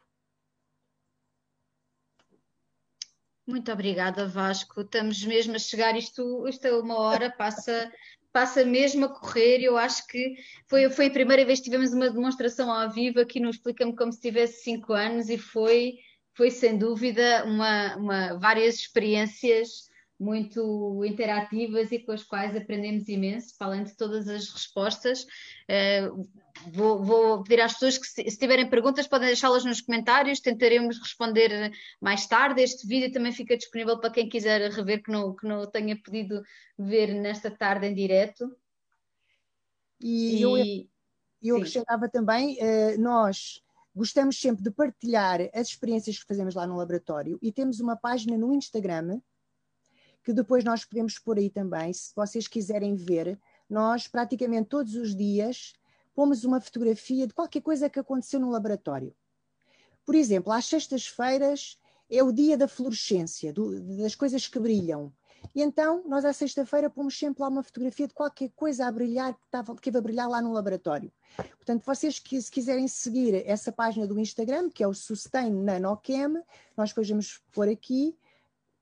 [3.46, 4.82] Muito obrigada, Vasco.
[4.82, 7.90] Estamos mesmo a chegar, isto, isto é uma hora, passa,
[8.30, 9.62] passa mesmo a correr.
[9.62, 10.34] Eu acho que
[10.66, 14.12] foi, foi a primeira vez que tivemos uma demonstração ao vivo aqui no Explica-me como
[14.12, 15.94] se tivesse cinco anos e foi,
[16.34, 19.87] foi sem dúvida uma, uma, várias experiências
[20.18, 25.22] muito interativas e com as quais aprendemos imenso, para além de todas as respostas.
[25.22, 26.28] Uh,
[26.72, 30.98] vou, vou, pedir às pessoas que, se, se tiverem perguntas, podem deixá-las nos comentários, tentaremos
[30.98, 32.62] responder mais tarde.
[32.62, 36.42] Este vídeo também fica disponível para quem quiser rever, que não, que não tenha podido
[36.76, 38.50] ver nesta tarde em direto.
[40.00, 40.56] E, e eu,
[41.42, 43.62] eu acrescentava também, uh, nós
[43.94, 48.36] gostamos sempre de partilhar as experiências que fazemos lá no laboratório e temos uma página
[48.36, 49.20] no Instagram
[50.24, 53.38] que depois nós podemos pôr aí também, se vocês quiserem ver,
[53.68, 55.74] nós praticamente todos os dias
[56.14, 59.14] pomos uma fotografia de qualquer coisa que aconteceu no laboratório.
[60.04, 61.78] Por exemplo, às sextas-feiras
[62.10, 65.12] é o dia da fluorescência, do, das coisas que brilham.
[65.54, 69.34] E então, nós à sexta-feira pomos sempre lá uma fotografia de qualquer coisa a brilhar,
[69.34, 71.12] que, estava, que a brilhar lá no laboratório.
[71.56, 76.42] Portanto, vocês que se quiserem seguir essa página do Instagram, que é o Sustain Nanochem,
[76.76, 78.16] nós depois vamos pôr aqui,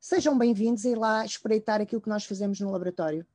[0.00, 3.26] Sejam bem-vindos ir lá espreitar aquilo que nós fazemos no laboratório.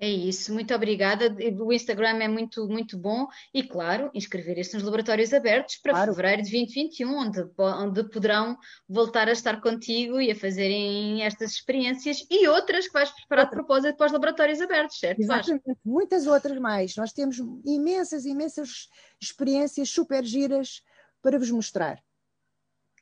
[0.00, 1.36] É isso, muito obrigada.
[1.60, 6.14] O Instagram é muito, muito bom e, claro, inscreverem-se nos laboratórios abertos para claro.
[6.14, 8.56] fevereiro de 2021, onde, onde poderão
[8.88, 13.50] voltar a estar contigo e a fazerem estas experiências e outras que vais preparar de
[13.50, 15.20] propósito para os laboratórios abertos, certo?
[15.20, 15.80] Exatamente, Vasco?
[15.84, 16.94] muitas outras mais.
[16.94, 18.88] Nós temos imensas, imensas
[19.20, 20.80] experiências super giras
[21.20, 22.00] para vos mostrar.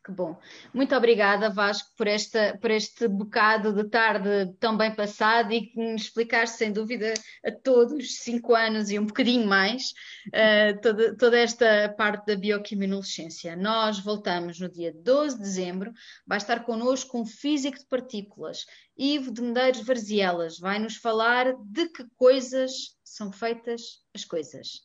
[0.06, 0.38] Que bom.
[0.72, 5.76] Muito obrigada, Vasco, por, esta, por este bocado de tarde tão bem passado e que
[5.76, 7.12] nos explicaste, sem dúvida,
[7.44, 9.92] a todos cinco anos e um bocadinho mais,
[10.28, 13.56] uh, toda, toda esta parte da bioquiminologência.
[13.56, 15.92] Nós voltamos no dia 12 de dezembro.
[16.24, 18.64] Vai estar connosco um físico de partículas,
[18.96, 20.56] Ivo de Medeiros Varzielas.
[20.60, 24.82] Vai nos falar de que coisas são feitas as coisas.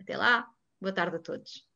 [0.00, 0.46] Até lá.
[0.80, 1.71] Boa tarde a todos.